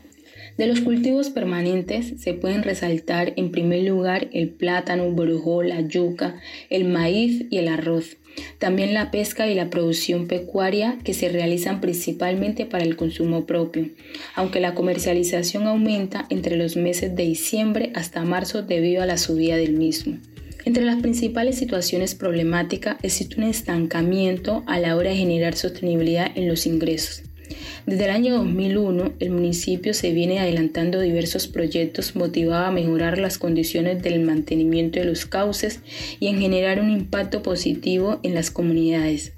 De 0.58 0.67
los 0.67 0.82
cultivos 0.82 1.30
permanentes 1.30 2.13
se 2.22 2.34
pueden 2.34 2.63
resaltar 2.63 3.34
en 3.38 3.52
primer 3.52 3.84
lugar 3.84 4.30
el 4.34 4.50
plátano, 4.50 5.10
borujó, 5.12 5.63
la 5.63 5.82
yuca, 5.82 6.36
el 6.69 6.86
maíz 6.86 7.46
y 7.50 7.58
el 7.58 7.69
arroz. 7.69 8.17
También 8.60 8.93
la 8.93 9.12
pesca 9.12 9.48
y 9.48 9.56
la 9.56 9.69
producción 9.69 10.28
pecuaria 10.28 10.98
que 11.04 11.13
se 11.13 11.30
realizan 11.30 11.82
principalmente 11.82 12.65
para 12.65 12.84
el 12.84 12.96
consumo 12.96 13.46
propio, 13.46 13.89
aunque 14.36 14.60
la 14.60 14.74
comercialización 14.74 15.67
aumenta 15.67 16.26
entre 16.30 16.56
los 16.56 16.76
meses 16.76 17.15
de 17.15 17.24
diciembre 17.24 17.91
hasta 17.96 18.24
marzo 18.24 18.62
debido 18.62 19.04
a 19.04 19.06
la 19.06 19.17
subida 19.17 19.58
del 19.58 19.74
mismo. 19.74 20.17
Entre 20.65 20.86
las 20.86 21.02
principales 21.02 21.58
situaciones 21.58 22.15
problemáticas 22.15 22.96
existe 23.04 23.36
un 23.38 23.43
estancamiento 23.43 24.63
a 24.65 24.80
la 24.80 24.96
hora 24.96 25.10
de 25.10 25.17
generar 25.17 25.56
sostenibilidad 25.56 26.32
en 26.36 26.48
los 26.48 26.65
ingresos. 26.65 27.24
Desde 27.86 28.06
el 28.06 28.12
año 28.12 28.38
2001, 28.38 29.15
el 29.19 29.32
municipio 29.32 29.93
se 29.93 30.13
viene 30.13 30.39
adelantando 30.39 31.02
diversos 31.02 31.48
proyectos 31.48 32.15
motivados 32.15 32.69
a 32.69 32.72
mejorar 32.72 33.17
las 33.17 33.38
condiciones 33.38 34.02
del 34.02 34.22
mantenimiento 34.22 35.02
de 35.02 35.06
los 35.06 35.26
cauces 35.26 35.82
y 36.17 36.28
en 36.28 36.39
generar 36.39 36.80
un 36.80 36.89
impacto 36.89 37.43
positivo 37.43 38.22
en 38.24 38.36
las 38.36 38.52
comunidades. 38.52 39.34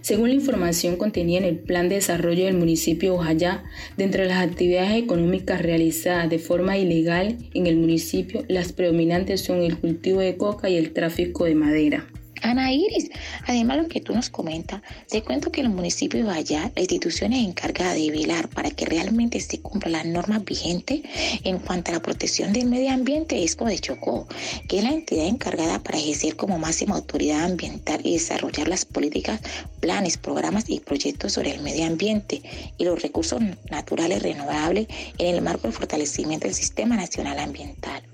Según 0.00 0.28
la 0.28 0.36
información 0.36 0.96
contenida 0.96 1.38
en 1.38 1.44
el 1.44 1.58
Plan 1.58 1.88
de 1.88 1.96
Desarrollo 1.96 2.44
del 2.44 2.56
municipio 2.56 3.10
de 3.10 3.18
Ojayá, 3.18 3.64
dentro 3.96 4.22
de 4.22 4.28
las 4.28 4.46
actividades 4.46 5.02
económicas 5.02 5.60
realizadas 5.60 6.30
de 6.30 6.38
forma 6.38 6.78
ilegal 6.78 7.36
en 7.52 7.66
el 7.66 7.78
municipio, 7.78 8.44
las 8.46 8.72
predominantes 8.72 9.40
son 9.40 9.60
el 9.60 9.76
cultivo 9.76 10.20
de 10.20 10.36
coca 10.36 10.70
y 10.70 10.76
el 10.76 10.92
tráfico 10.92 11.46
de 11.46 11.56
madera. 11.56 12.06
Ana 12.42 12.72
Iris, 12.72 13.10
además 13.46 13.78
lo 13.78 13.88
que 13.88 14.00
tú 14.00 14.14
nos 14.14 14.30
comentas, 14.30 14.82
te 15.08 15.22
cuento 15.22 15.52
que 15.52 15.60
el 15.60 15.68
municipio 15.68 16.24
de 16.24 16.32
allá, 16.32 16.72
la 16.74 16.80
institución 16.80 17.32
es 17.32 17.46
encargada 17.46 17.94
de 17.94 18.10
velar 18.10 18.48
para 18.48 18.70
que 18.70 18.86
realmente 18.86 19.40
se 19.40 19.60
cumplan 19.60 19.92
las 19.92 20.06
normas 20.06 20.44
vigentes 20.44 21.02
en 21.44 21.58
cuanto 21.58 21.90
a 21.90 21.94
la 21.94 22.02
protección 22.02 22.52
del 22.52 22.66
medio 22.66 22.90
ambiente 22.90 23.42
es 23.44 23.56
de 23.56 23.78
Chocó, 23.78 24.26
que 24.68 24.78
es 24.78 24.84
la 24.84 24.90
entidad 24.90 25.26
encargada 25.26 25.82
para 25.82 25.98
ejercer 25.98 26.36
como 26.36 26.58
máxima 26.58 26.94
autoridad 26.94 27.44
ambiental 27.44 28.00
y 28.04 28.14
desarrollar 28.14 28.68
las 28.68 28.84
políticas, 28.84 29.40
planes, 29.80 30.16
programas 30.16 30.68
y 30.68 30.80
proyectos 30.80 31.32
sobre 31.32 31.52
el 31.52 31.62
medio 31.62 31.86
ambiente 31.86 32.42
y 32.76 32.84
los 32.84 33.02
recursos 33.02 33.40
naturales 33.70 34.22
renovables 34.22 34.86
en 35.18 35.34
el 35.34 35.42
marco 35.42 35.62
del 35.62 35.72
fortalecimiento 35.72 36.46
del 36.46 36.54
Sistema 36.54 36.96
Nacional 36.96 37.38
Ambiental. 37.38 38.07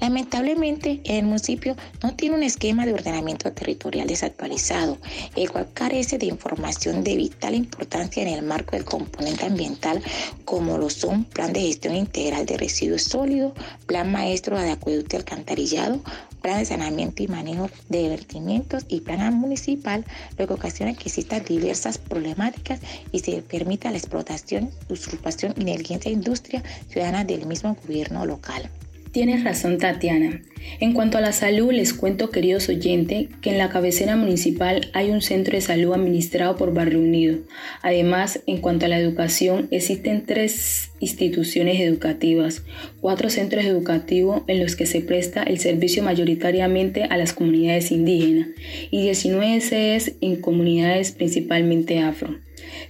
Lamentablemente, 0.00 1.00
el 1.04 1.24
municipio 1.24 1.76
no 2.02 2.14
tiene 2.14 2.36
un 2.36 2.42
esquema 2.42 2.86
de 2.86 2.94
ordenamiento 2.94 3.52
territorial 3.52 4.06
desactualizado, 4.06 4.98
el 5.36 5.50
cual 5.50 5.68
carece 5.74 6.18
de 6.18 6.26
información 6.26 7.04
de 7.04 7.16
vital 7.16 7.54
importancia 7.54 8.22
en 8.22 8.28
el 8.28 8.42
marco 8.42 8.76
del 8.76 8.84
componente 8.84 9.46
ambiental, 9.46 10.02
como 10.44 10.78
lo 10.78 10.90
son 10.90 11.24
Plan 11.24 11.52
de 11.52 11.60
Gestión 11.60 11.94
Integral 11.94 12.46
de 12.46 12.56
Residuos 12.56 13.02
Sólidos, 13.02 13.52
Plan 13.86 14.10
Maestro 14.10 14.58
de 14.58 14.70
Acueducto 14.70 15.16
y 15.16 15.18
Alcantarillado, 15.18 16.00
Plan 16.40 16.58
de 16.58 16.64
Saneamiento 16.64 17.22
y 17.22 17.28
Manejo 17.28 17.70
de 17.88 18.08
Vertimientos 18.08 18.86
y 18.88 19.00
Plan 19.00 19.34
Municipal, 19.34 20.04
lo 20.38 20.46
que 20.46 20.54
ocasiona 20.54 20.94
que 20.94 21.04
existan 21.04 21.44
diversas 21.44 21.98
problemáticas 21.98 22.80
y 23.12 23.18
se 23.18 23.42
permita 23.42 23.90
la 23.90 23.98
explotación, 23.98 24.70
usurpación 24.88 25.54
y 25.58 25.64
negligencia 25.64 26.10
de 26.10 26.16
industria 26.16 26.62
ciudadana 26.88 27.24
del 27.24 27.46
mismo 27.46 27.76
gobierno 27.86 28.24
local. 28.24 28.70
Tienes 29.12 29.42
razón, 29.42 29.78
Tatiana. 29.78 30.40
En 30.78 30.92
cuanto 30.92 31.18
a 31.18 31.20
la 31.20 31.32
salud, 31.32 31.72
les 31.72 31.94
cuento, 31.94 32.30
queridos 32.30 32.68
oyentes, 32.68 33.26
que 33.40 33.50
en 33.50 33.58
la 33.58 33.68
cabecera 33.68 34.14
municipal 34.14 34.88
hay 34.92 35.10
un 35.10 35.20
centro 35.20 35.54
de 35.54 35.60
salud 35.60 35.92
administrado 35.94 36.56
por 36.56 36.72
Barrio 36.72 37.00
Unido. 37.00 37.38
Además, 37.82 38.40
en 38.46 38.58
cuanto 38.58 38.86
a 38.86 38.88
la 38.88 39.00
educación, 39.00 39.66
existen 39.72 40.24
tres 40.26 40.92
instituciones 41.00 41.80
educativas, 41.80 42.62
cuatro 43.00 43.30
centros 43.30 43.64
educativos 43.64 44.42
en 44.46 44.60
los 44.60 44.76
que 44.76 44.86
se 44.86 45.00
presta 45.00 45.42
el 45.42 45.58
servicio 45.58 46.04
mayoritariamente 46.04 47.02
a 47.02 47.16
las 47.16 47.32
comunidades 47.32 47.90
indígenas 47.90 48.48
y 48.92 49.02
19 49.02 49.60
sedes 49.60 50.12
en 50.20 50.40
comunidades 50.40 51.10
principalmente 51.10 51.98
afro. 51.98 52.38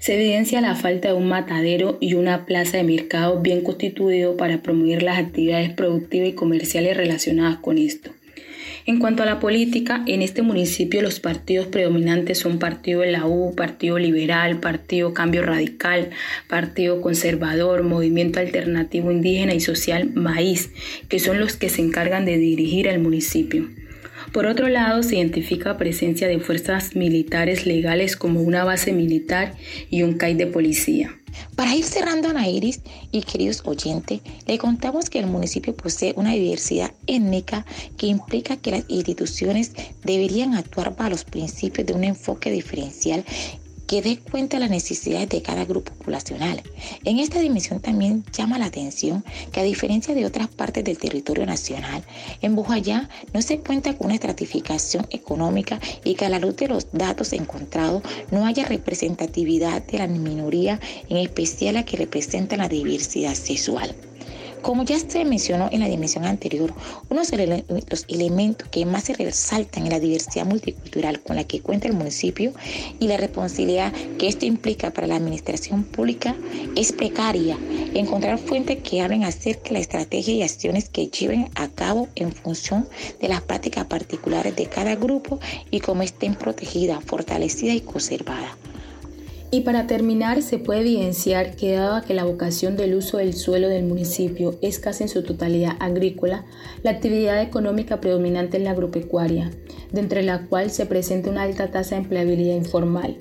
Se 0.00 0.14
evidencia 0.14 0.62
la 0.62 0.76
falta 0.76 1.08
de 1.08 1.14
un 1.14 1.28
matadero 1.28 1.98
y 2.00 2.14
una 2.14 2.46
plaza 2.46 2.78
de 2.78 2.84
mercado 2.84 3.42
bien 3.42 3.60
constituido 3.60 4.34
para 4.38 4.62
promover 4.62 5.02
las 5.02 5.18
actividades 5.18 5.74
productivas 5.74 6.30
y 6.30 6.32
comerciales 6.32 6.96
relacionadas 6.96 7.58
con 7.58 7.76
esto. 7.76 8.10
En 8.86 8.98
cuanto 8.98 9.22
a 9.22 9.26
la 9.26 9.40
política, 9.40 10.02
en 10.06 10.22
este 10.22 10.40
municipio 10.40 11.02
los 11.02 11.20
partidos 11.20 11.66
predominantes 11.66 12.38
son 12.38 12.58
Partido 12.58 13.02
de 13.02 13.12
la 13.12 13.26
U, 13.26 13.54
Partido 13.54 13.98
Liberal, 13.98 14.58
Partido 14.58 15.12
Cambio 15.12 15.42
Radical, 15.42 16.08
Partido 16.48 17.02
Conservador, 17.02 17.82
Movimiento 17.82 18.40
Alternativo 18.40 19.12
Indígena 19.12 19.52
y 19.52 19.60
Social 19.60 20.14
Maíz, 20.14 20.70
que 21.10 21.18
son 21.18 21.38
los 21.38 21.56
que 21.56 21.68
se 21.68 21.82
encargan 21.82 22.24
de 22.24 22.38
dirigir 22.38 22.86
el 22.86 23.00
municipio. 23.00 23.68
Por 24.32 24.46
otro 24.46 24.68
lado, 24.68 25.02
se 25.02 25.16
identifica 25.16 25.76
presencia 25.76 26.28
de 26.28 26.38
fuerzas 26.38 26.94
militares 26.94 27.66
legales 27.66 28.16
como 28.16 28.40
una 28.40 28.62
base 28.62 28.92
militar 28.92 29.54
y 29.90 30.04
un 30.04 30.14
CAI 30.14 30.34
de 30.34 30.46
policía. 30.46 31.16
Para 31.56 31.74
ir 31.74 31.84
cerrando, 31.84 32.28
Ana 32.28 32.48
Iris 32.48 32.80
y 33.10 33.22
queridos 33.22 33.62
oyentes, 33.64 34.20
le 34.46 34.58
contamos 34.58 35.10
que 35.10 35.18
el 35.18 35.26
municipio 35.26 35.74
posee 35.74 36.14
una 36.16 36.32
diversidad 36.32 36.92
étnica 37.06 37.66
que 37.96 38.06
implica 38.06 38.56
que 38.56 38.70
las 38.70 38.84
instituciones 38.88 39.72
deberían 40.04 40.54
actuar 40.54 40.96
bajo 40.96 41.10
los 41.10 41.24
principios 41.24 41.86
de 41.86 41.94
un 41.94 42.04
enfoque 42.04 42.50
diferencial 42.50 43.24
que 43.90 44.02
dé 44.02 44.20
cuenta 44.20 44.56
de 44.56 44.60
las 44.60 44.70
necesidades 44.70 45.28
de 45.30 45.42
cada 45.42 45.64
grupo 45.64 45.90
poblacional. 45.94 46.62
En 47.04 47.18
esta 47.18 47.40
dimensión 47.40 47.80
también 47.80 48.24
llama 48.32 48.56
la 48.56 48.66
atención 48.66 49.24
que 49.50 49.58
a 49.58 49.64
diferencia 49.64 50.14
de 50.14 50.26
otras 50.26 50.46
partes 50.46 50.84
del 50.84 50.96
territorio 50.96 51.44
nacional, 51.44 52.04
en 52.40 52.54
Bujayá 52.54 53.08
no 53.34 53.42
se 53.42 53.58
cuenta 53.58 53.96
con 53.96 54.06
una 54.06 54.14
estratificación 54.14 55.08
económica 55.10 55.80
y 56.04 56.14
que 56.14 56.24
a 56.24 56.28
la 56.28 56.38
luz 56.38 56.54
de 56.54 56.68
los 56.68 56.86
datos 56.92 57.32
encontrados 57.32 58.04
no 58.30 58.46
haya 58.46 58.64
representatividad 58.64 59.82
de 59.82 59.98
la 59.98 60.06
minoría, 60.06 60.78
en 61.08 61.16
especial 61.16 61.74
la 61.74 61.84
que 61.84 61.96
representa 61.96 62.56
la 62.56 62.68
diversidad 62.68 63.34
sexual. 63.34 63.92
Como 64.62 64.84
ya 64.84 64.98
se 64.98 65.24
mencionó 65.24 65.68
en 65.72 65.80
la 65.80 65.88
dimensión 65.88 66.24
anterior, 66.24 66.74
uno 67.08 67.22
de 67.22 67.64
los 67.88 68.04
elementos 68.08 68.68
que 68.68 68.84
más 68.84 69.04
se 69.04 69.14
resaltan 69.14 69.84
en 69.84 69.92
la 69.92 70.00
diversidad 70.00 70.44
multicultural 70.44 71.20
con 71.20 71.36
la 71.36 71.44
que 71.44 71.60
cuenta 71.60 71.88
el 71.88 71.94
municipio 71.94 72.52
y 72.98 73.08
la 73.08 73.16
responsabilidad 73.16 73.92
que 74.18 74.28
esto 74.28 74.44
implica 74.44 74.90
para 74.90 75.06
la 75.06 75.16
administración 75.16 75.84
pública 75.84 76.36
es 76.76 76.92
precaria. 76.92 77.58
Encontrar 77.94 78.38
fuentes 78.38 78.78
que 78.82 79.00
hablen 79.00 79.24
acerca 79.24 79.68
de 79.68 79.74
la 79.74 79.78
estrategia 79.80 80.34
y 80.34 80.42
acciones 80.42 80.88
que 80.88 81.06
lleven 81.06 81.48
a 81.54 81.68
cabo 81.68 82.08
en 82.14 82.32
función 82.32 82.88
de 83.20 83.28
las 83.28 83.40
prácticas 83.40 83.86
particulares 83.86 84.54
de 84.56 84.66
cada 84.66 84.94
grupo 84.94 85.40
y 85.70 85.80
cómo 85.80 86.02
estén 86.02 86.34
protegidas, 86.34 87.02
fortalecidas 87.04 87.76
y 87.76 87.80
conservadas. 87.80 88.69
Y 89.52 89.62
para 89.62 89.88
terminar, 89.88 90.42
se 90.42 90.58
puede 90.58 90.80
evidenciar 90.80 91.56
que 91.56 91.72
dado 91.72 92.02
que 92.02 92.14
la 92.14 92.22
vocación 92.22 92.76
del 92.76 92.94
uso 92.94 93.16
del 93.16 93.34
suelo 93.34 93.68
del 93.68 93.84
municipio 93.84 94.54
es 94.62 94.78
casi 94.78 95.02
en 95.02 95.08
su 95.08 95.24
totalidad 95.24 95.76
agrícola, 95.80 96.44
la 96.84 96.92
actividad 96.92 97.42
económica 97.42 98.00
predominante 98.00 98.58
es 98.58 98.62
la 98.62 98.70
agropecuaria, 98.70 99.50
de 99.90 100.00
entre 100.00 100.22
la 100.22 100.46
cual 100.46 100.70
se 100.70 100.86
presenta 100.86 101.30
una 101.30 101.42
alta 101.42 101.72
tasa 101.72 101.96
de 101.96 102.02
empleabilidad 102.02 102.54
informal. 102.54 103.18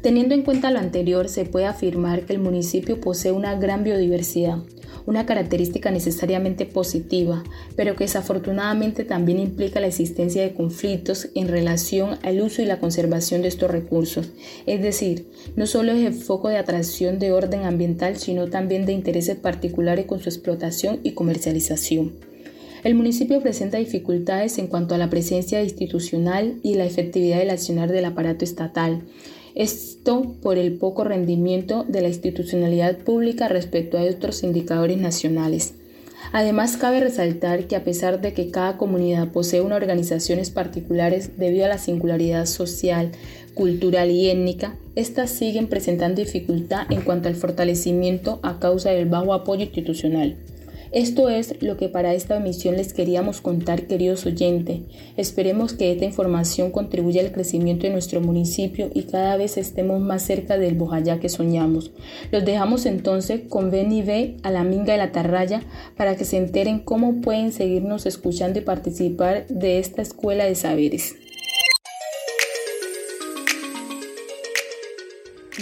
Teniendo 0.00 0.34
en 0.34 0.42
cuenta 0.42 0.70
lo 0.70 0.78
anterior, 0.78 1.28
se 1.28 1.44
puede 1.44 1.66
afirmar 1.66 2.24
que 2.24 2.32
el 2.32 2.38
municipio 2.38 2.98
posee 2.98 3.32
una 3.32 3.54
gran 3.56 3.84
biodiversidad, 3.84 4.62
una 5.08 5.24
característica 5.24 5.90
necesariamente 5.90 6.66
positiva, 6.66 7.42
pero 7.76 7.96
que 7.96 8.04
desafortunadamente 8.04 9.04
también 9.04 9.38
implica 9.38 9.80
la 9.80 9.86
existencia 9.86 10.42
de 10.42 10.52
conflictos 10.52 11.30
en 11.34 11.48
relación 11.48 12.18
al 12.22 12.42
uso 12.42 12.60
y 12.60 12.66
la 12.66 12.78
conservación 12.78 13.40
de 13.40 13.48
estos 13.48 13.70
recursos. 13.70 14.28
Es 14.66 14.82
decir, 14.82 15.30
no 15.56 15.66
solo 15.66 15.92
es 15.92 16.06
el 16.06 16.12
foco 16.12 16.50
de 16.50 16.58
atracción 16.58 17.18
de 17.18 17.32
orden 17.32 17.64
ambiental, 17.64 18.18
sino 18.18 18.48
también 18.48 18.84
de 18.84 18.92
intereses 18.92 19.36
particulares 19.36 20.04
con 20.04 20.20
su 20.20 20.28
explotación 20.28 21.00
y 21.02 21.12
comercialización. 21.12 22.12
El 22.84 22.94
municipio 22.94 23.40
presenta 23.40 23.78
dificultades 23.78 24.58
en 24.58 24.66
cuanto 24.66 24.94
a 24.94 24.98
la 24.98 25.08
presencia 25.08 25.62
institucional 25.62 26.60
y 26.62 26.74
la 26.74 26.84
efectividad 26.84 27.38
del 27.38 27.48
accionar 27.48 27.90
del 27.90 28.04
aparato 28.04 28.44
estatal. 28.44 29.04
Esto 29.54 30.34
por 30.42 30.58
el 30.58 30.74
poco 30.74 31.04
rendimiento 31.04 31.84
de 31.88 32.02
la 32.02 32.08
institucionalidad 32.08 32.98
pública 32.98 33.48
respecto 33.48 33.98
a 33.98 34.02
otros 34.02 34.42
indicadores 34.42 34.98
nacionales. 34.98 35.74
Además, 36.32 36.76
cabe 36.76 37.00
resaltar 37.00 37.66
que 37.66 37.76
a 37.76 37.84
pesar 37.84 38.20
de 38.20 38.32
que 38.32 38.50
cada 38.50 38.76
comunidad 38.76 39.28
posee 39.28 39.60
unas 39.60 39.80
organizaciones 39.80 40.50
particulares 40.50 41.38
debido 41.38 41.64
a 41.64 41.68
la 41.68 41.78
singularidad 41.78 42.46
social, 42.46 43.12
cultural 43.54 44.10
y 44.10 44.28
étnica, 44.28 44.76
éstas 44.94 45.30
siguen 45.30 45.68
presentando 45.68 46.20
dificultad 46.20 46.90
en 46.90 47.02
cuanto 47.02 47.28
al 47.28 47.34
fortalecimiento 47.34 48.40
a 48.42 48.58
causa 48.58 48.90
del 48.90 49.06
bajo 49.06 49.32
apoyo 49.32 49.62
institucional. 49.62 50.36
Esto 50.90 51.28
es 51.28 51.62
lo 51.62 51.76
que 51.76 51.90
para 51.90 52.14
esta 52.14 52.36
emisión 52.36 52.76
les 52.76 52.94
queríamos 52.94 53.42
contar, 53.42 53.86
queridos 53.86 54.24
oyentes. 54.24 54.80
Esperemos 55.18 55.74
que 55.74 55.92
esta 55.92 56.06
información 56.06 56.70
contribuya 56.70 57.20
al 57.20 57.32
crecimiento 57.32 57.86
de 57.86 57.92
nuestro 57.92 58.22
municipio 58.22 58.90
y 58.94 59.02
cada 59.02 59.36
vez 59.36 59.58
estemos 59.58 60.00
más 60.00 60.22
cerca 60.22 60.56
del 60.56 60.76
Bojayá 60.76 61.20
que 61.20 61.28
soñamos. 61.28 61.92
Los 62.32 62.44
dejamos 62.44 62.86
entonces 62.86 63.42
con 63.48 63.70
Ben 63.70 63.92
y 63.92 64.02
B 64.02 64.38
a 64.42 64.50
la 64.50 64.64
Minga 64.64 64.92
de 64.92 64.98
la 64.98 65.12
Tarraya 65.12 65.62
para 65.96 66.16
que 66.16 66.24
se 66.24 66.38
enteren 66.38 66.78
cómo 66.78 67.20
pueden 67.20 67.52
seguirnos 67.52 68.06
escuchando 68.06 68.58
y 68.58 68.62
participar 68.62 69.46
de 69.48 69.78
esta 69.78 70.00
escuela 70.00 70.46
de 70.46 70.54
saberes. 70.54 71.16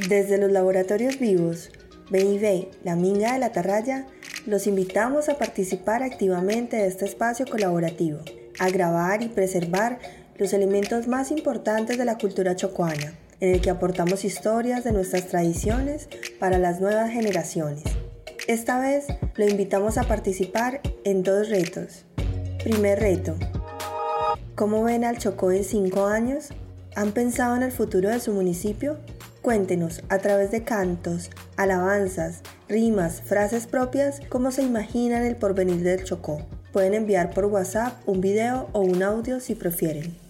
Desde 0.09 0.39
los 0.39 0.53
laboratorios 0.53 1.19
vivos, 1.19 1.71
Ben 2.09 2.35
y 2.35 2.39
B, 2.39 2.71
la 2.85 2.95
Minga 2.95 3.33
de 3.33 3.41
la 3.41 3.51
Tarraya, 3.51 4.07
los 4.47 4.69
invitamos 4.69 5.29
a 5.29 5.39
participar 5.39 6.05
activamente 6.05 6.77
de 6.77 6.87
este 6.87 7.05
espacio 7.05 7.47
colaborativo, 7.47 8.21
a 8.61 8.69
grabar 8.71 9.23
y 9.23 9.29
preservar 9.29 9.99
los 10.37 10.53
elementos 10.53 11.09
más 11.09 11.33
importantes 11.33 11.99
de 11.99 12.05
la 12.05 12.17
cultura 12.17 12.55
chocuana, 12.55 13.15
en 13.41 13.55
el 13.55 13.61
que 13.61 13.71
aportamos 13.71 14.25
historias 14.25 14.85
de 14.85 14.93
nuestras 14.93 15.27
tradiciones 15.27 16.09
para 16.39 16.59
las 16.59 16.81
nuevas 16.81 17.11
generaciones. 17.11 17.83
Esta 18.47 18.79
vez 18.79 19.07
lo 19.35 19.49
invitamos 19.49 19.99
a 19.99 20.05
participar 20.05 20.81
en 21.03 21.25
dos 21.25 21.49
retos. 21.49 22.05
Primer 22.63 23.01
reto. 23.01 23.35
¿Cómo 24.55 24.85
ven 24.85 25.05
al 25.05 25.19
Chocó 25.19 25.51
en 25.51 25.65
cinco 25.65 26.07
años? 26.07 26.51
¿Han 26.95 27.11
pensado 27.11 27.57
en 27.57 27.65
el 27.65 27.73
futuro 27.73 28.11
de 28.11 28.21
su 28.21 28.33
municipio? 28.33 28.99
Cuéntenos 29.47 30.03
a 30.09 30.19
través 30.19 30.51
de 30.51 30.65
cantos, 30.65 31.31
alabanzas, 31.57 32.43
rimas, 32.69 33.23
frases 33.23 33.69
propias, 33.69 34.21
cómo 34.29 34.51
se 34.51 34.65
imaginan 34.65 35.25
el 35.25 35.37
porvenir 35.37 35.85
del 35.85 36.03
Chocó. 36.03 36.45
Pueden 36.73 36.95
enviar 36.95 37.31
por 37.31 37.45
WhatsApp 37.45 37.93
un 38.07 38.21
video 38.21 38.69
o 38.73 38.81
un 38.81 39.05
audio 39.05 39.39
si 39.39 39.55
prefieren. 39.55 40.26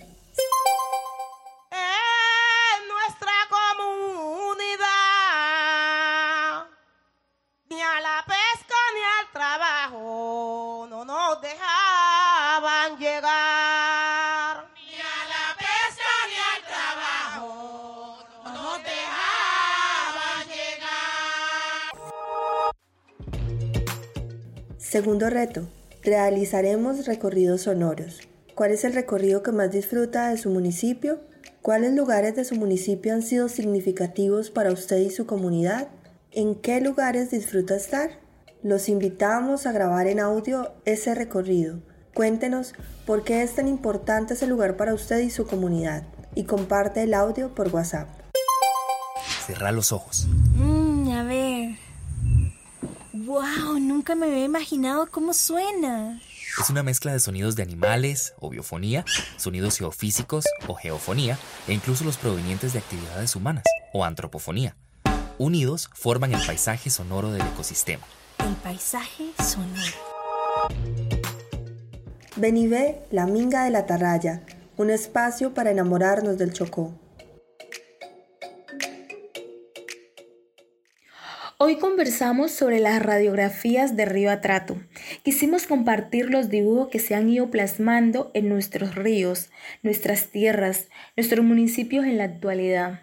Segundo 24.96 25.28
reto. 25.28 25.68
Realizaremos 26.02 27.04
recorridos 27.04 27.60
sonoros. 27.60 28.20
¿Cuál 28.54 28.70
es 28.70 28.82
el 28.82 28.94
recorrido 28.94 29.42
que 29.42 29.52
más 29.52 29.70
disfruta 29.70 30.30
de 30.30 30.38
su 30.38 30.48
municipio? 30.48 31.20
¿Cuáles 31.60 31.92
lugares 31.92 32.34
de 32.34 32.46
su 32.46 32.54
municipio 32.54 33.12
han 33.12 33.20
sido 33.20 33.50
significativos 33.50 34.48
para 34.48 34.72
usted 34.72 34.96
y 34.96 35.10
su 35.10 35.26
comunidad? 35.26 35.88
¿En 36.32 36.54
qué 36.54 36.80
lugares 36.80 37.30
disfruta 37.30 37.76
estar? 37.76 38.08
Los 38.62 38.88
invitamos 38.88 39.66
a 39.66 39.72
grabar 39.72 40.06
en 40.06 40.18
audio 40.18 40.72
ese 40.86 41.14
recorrido. 41.14 41.80
Cuéntenos 42.14 42.72
por 43.04 43.22
qué 43.22 43.42
es 43.42 43.54
tan 43.54 43.68
importante 43.68 44.32
ese 44.32 44.46
lugar 44.46 44.78
para 44.78 44.94
usted 44.94 45.18
y 45.18 45.28
su 45.28 45.46
comunidad 45.46 46.04
y 46.34 46.44
comparte 46.44 47.02
el 47.02 47.12
audio 47.12 47.54
por 47.54 47.68
WhatsApp. 47.68 48.08
Cerra 49.46 49.72
los 49.72 49.92
ojos. 49.92 50.26
Mm. 50.54 50.75
¡Wow! 53.36 53.78
Nunca 53.78 54.14
me 54.14 54.24
había 54.24 54.44
imaginado 54.44 55.10
cómo 55.10 55.34
suena. 55.34 56.22
Es 56.58 56.70
una 56.70 56.82
mezcla 56.82 57.12
de 57.12 57.20
sonidos 57.20 57.54
de 57.54 57.62
animales 57.62 58.32
o 58.40 58.48
biofonía, 58.48 59.04
sonidos 59.36 59.76
geofísicos 59.76 60.46
o 60.66 60.74
geofonía 60.74 61.36
e 61.68 61.74
incluso 61.74 62.02
los 62.04 62.16
provenientes 62.16 62.72
de 62.72 62.78
actividades 62.78 63.36
humanas 63.36 63.64
o 63.92 64.06
antropofonía. 64.06 64.74
Unidos 65.36 65.90
forman 65.92 66.32
el 66.32 66.46
paisaje 66.46 66.88
sonoro 66.88 67.30
del 67.30 67.42
ecosistema. 67.42 68.06
El 68.38 68.54
paisaje 68.54 69.24
sonoro. 69.38 69.98
Ven 72.36 72.56
y 72.56 72.68
ve 72.68 73.02
La 73.10 73.26
Minga 73.26 73.64
de 73.64 73.70
la 73.70 73.84
Tarraya, 73.84 74.46
un 74.78 74.88
espacio 74.88 75.52
para 75.52 75.70
enamorarnos 75.70 76.38
del 76.38 76.54
Chocó. 76.54 76.94
Hoy 81.58 81.76
conversamos 81.76 82.50
sobre 82.50 82.80
las 82.80 83.02
radiografías 83.02 83.96
de 83.96 84.04
Río 84.04 84.30
Atrato. 84.30 84.76
Quisimos 85.22 85.66
compartir 85.66 86.28
los 86.28 86.50
dibujos 86.50 86.88
que 86.88 86.98
se 86.98 87.14
han 87.14 87.30
ido 87.30 87.50
plasmando 87.50 88.30
en 88.34 88.50
nuestros 88.50 88.94
ríos, 88.94 89.48
nuestras 89.82 90.26
tierras, 90.26 90.88
nuestros 91.16 91.42
municipios 91.46 92.04
en 92.04 92.18
la 92.18 92.24
actualidad. 92.24 93.00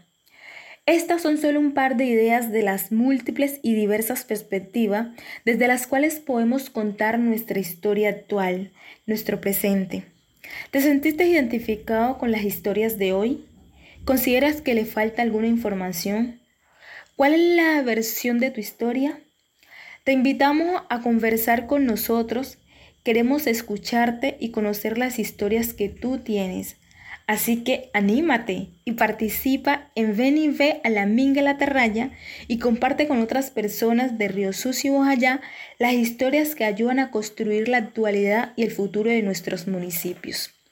Estas 0.86 1.24
son 1.24 1.40
solo 1.40 1.60
un 1.60 1.74
par 1.74 1.98
de 1.98 2.06
ideas 2.06 2.52
de 2.52 2.62
las 2.62 2.92
múltiples 2.92 3.60
y 3.64 3.74
diversas 3.74 4.24
perspectivas 4.24 5.08
desde 5.46 5.68
las 5.68 5.88
cuales 5.88 6.20
podemos 6.20 6.70
contar 6.70 7.18
nuestra 7.18 7.60
historia 7.60 8.10
actual, 8.10 8.72
nuestro 9.08 9.42
presente. 9.42 10.04
¿Te 10.70 10.80
sentiste 10.80 11.26
identificado 11.26 12.20
con 12.20 12.32
las 12.32 12.44
historias 12.44 13.00
de 13.00 13.14
hoy? 13.14 13.46
¿Consideras 14.06 14.62
que 14.62 14.76
le 14.76 14.86
falta 14.86 15.24
alguna 15.24 15.48
información? 15.48 16.43
¿Cuál 17.16 17.36
es 17.36 17.56
la 17.56 17.80
versión 17.84 18.40
de 18.40 18.50
tu 18.50 18.60
historia? 18.60 19.20
Te 20.04 20.14
invitamos 20.14 20.82
a 20.90 21.02
conversar 21.02 21.68
con 21.68 21.86
nosotros. 21.86 22.58
Queremos 23.04 23.46
escucharte 23.46 24.36
y 24.40 24.50
conocer 24.50 24.98
las 24.98 25.20
historias 25.20 25.76
que 25.76 25.90
tú 25.90 26.18
tienes. 26.18 26.78
Así 27.28 27.64
que 27.64 27.92
anímate 27.94 28.70
y 28.84 28.94
participa 28.94 29.92
en 29.94 30.18
Ven 30.18 30.40
y 30.40 30.50
Ve 30.50 30.82
a 30.84 30.90
la 30.90 31.06
Minga 31.06 31.44
la 31.44 31.60
Terraya 31.60 32.10
y 32.48 32.58
comparte 32.58 33.08
con 33.08 33.22
otras 33.22 33.52
personas 33.52 34.18
de 34.18 34.28
Río 34.28 34.52
Sucio 34.52 34.92
y 34.92 34.96
Bojayá 34.96 35.40
las 35.78 35.94
historias 35.94 36.56
que 36.56 36.66
ayudan 36.66 36.98
a 36.98 37.12
construir 37.12 37.68
la 37.68 37.78
actualidad 37.78 38.54
y 38.56 38.64
el 38.64 38.72
futuro 38.72 39.12
de 39.12 39.22
nuestros 39.22 39.68
municipios. 39.68 40.63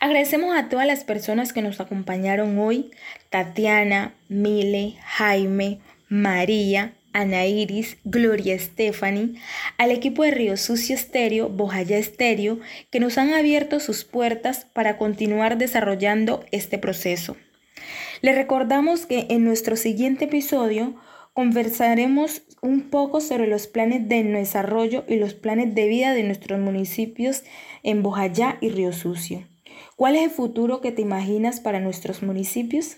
Agradecemos 0.00 0.56
a 0.56 0.70
todas 0.70 0.86
las 0.86 1.04
personas 1.04 1.52
que 1.52 1.60
nos 1.60 1.78
acompañaron 1.78 2.58
hoy, 2.58 2.90
Tatiana, 3.28 4.14
Mile, 4.30 4.96
Jaime, 5.04 5.80
María, 6.08 6.94
Ana 7.12 7.44
Iris, 7.44 7.98
Gloria 8.04 8.58
Stephanie, 8.58 9.34
al 9.76 9.90
equipo 9.90 10.22
de 10.22 10.30
Río 10.30 10.56
Sucio 10.56 10.94
Estéreo, 10.94 11.50
Bojaya 11.50 11.98
Estéreo, 11.98 12.60
que 12.90 12.98
nos 12.98 13.18
han 13.18 13.34
abierto 13.34 13.78
sus 13.78 14.04
puertas 14.04 14.66
para 14.72 14.96
continuar 14.96 15.58
desarrollando 15.58 16.46
este 16.50 16.78
proceso. 16.78 17.36
Les 18.22 18.34
recordamos 18.34 19.04
que 19.04 19.26
en 19.28 19.44
nuestro 19.44 19.76
siguiente 19.76 20.24
episodio 20.24 20.94
conversaremos 21.34 22.40
un 22.62 22.88
poco 22.88 23.20
sobre 23.20 23.48
los 23.48 23.66
planes 23.66 24.08
de 24.08 24.24
desarrollo 24.24 25.04
y 25.06 25.16
los 25.16 25.34
planes 25.34 25.74
de 25.74 25.88
vida 25.88 26.14
de 26.14 26.22
nuestros 26.22 26.58
municipios 26.58 27.42
en 27.82 28.02
Bojayá 28.02 28.56
y 28.62 28.70
Río 28.70 28.94
Sucio. 28.94 29.46
¿Cuál 30.00 30.16
es 30.16 30.22
el 30.22 30.30
futuro 30.30 30.80
que 30.80 30.92
te 30.92 31.02
imaginas 31.02 31.60
para 31.60 31.78
nuestros 31.78 32.22
municipios? 32.22 32.96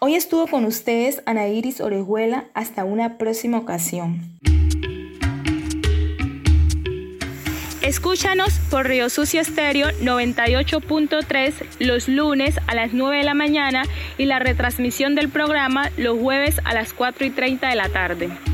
Hoy 0.00 0.16
estuvo 0.16 0.46
con 0.46 0.66
ustedes 0.66 1.22
Ana 1.24 1.48
Iris 1.48 1.80
Orejuela. 1.80 2.44
Hasta 2.52 2.84
una 2.84 3.16
próxima 3.16 3.56
ocasión. 3.56 4.38
Escúchanos 7.80 8.52
por 8.70 8.86
Río 8.86 9.08
Sucio 9.08 9.40
Estéreo 9.40 9.88
98.3 10.02 11.54
los 11.78 12.06
lunes 12.06 12.56
a 12.66 12.74
las 12.74 12.92
9 12.92 13.16
de 13.16 13.24
la 13.24 13.32
mañana 13.32 13.84
y 14.18 14.26
la 14.26 14.38
retransmisión 14.38 15.14
del 15.14 15.30
programa 15.30 15.90
los 15.96 16.18
jueves 16.20 16.60
a 16.66 16.74
las 16.74 16.92
4 16.92 17.24
y 17.24 17.30
30 17.30 17.66
de 17.66 17.76
la 17.76 17.88
tarde. 17.88 18.53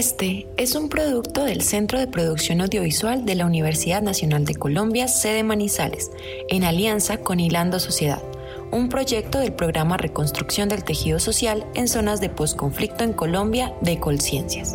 Este 0.00 0.46
es 0.56 0.76
un 0.76 0.88
producto 0.88 1.44
del 1.44 1.60
Centro 1.60 1.98
de 1.98 2.06
Producción 2.06 2.62
Audiovisual 2.62 3.26
de 3.26 3.34
la 3.34 3.44
Universidad 3.44 4.00
Nacional 4.00 4.46
de 4.46 4.54
Colombia, 4.54 5.08
sede 5.08 5.42
Manizales, 5.42 6.10
en 6.48 6.64
alianza 6.64 7.18
con 7.18 7.38
Hilando 7.38 7.78
Sociedad, 7.78 8.22
un 8.70 8.88
proyecto 8.88 9.40
del 9.40 9.52
programa 9.52 9.98
Reconstrucción 9.98 10.70
del 10.70 10.84
Tejido 10.84 11.18
Social 11.18 11.66
en 11.74 11.86
Zonas 11.86 12.22
de 12.22 12.30
Postconflicto 12.30 13.04
en 13.04 13.12
Colombia 13.12 13.74
de 13.82 14.00
Colciencias. 14.00 14.74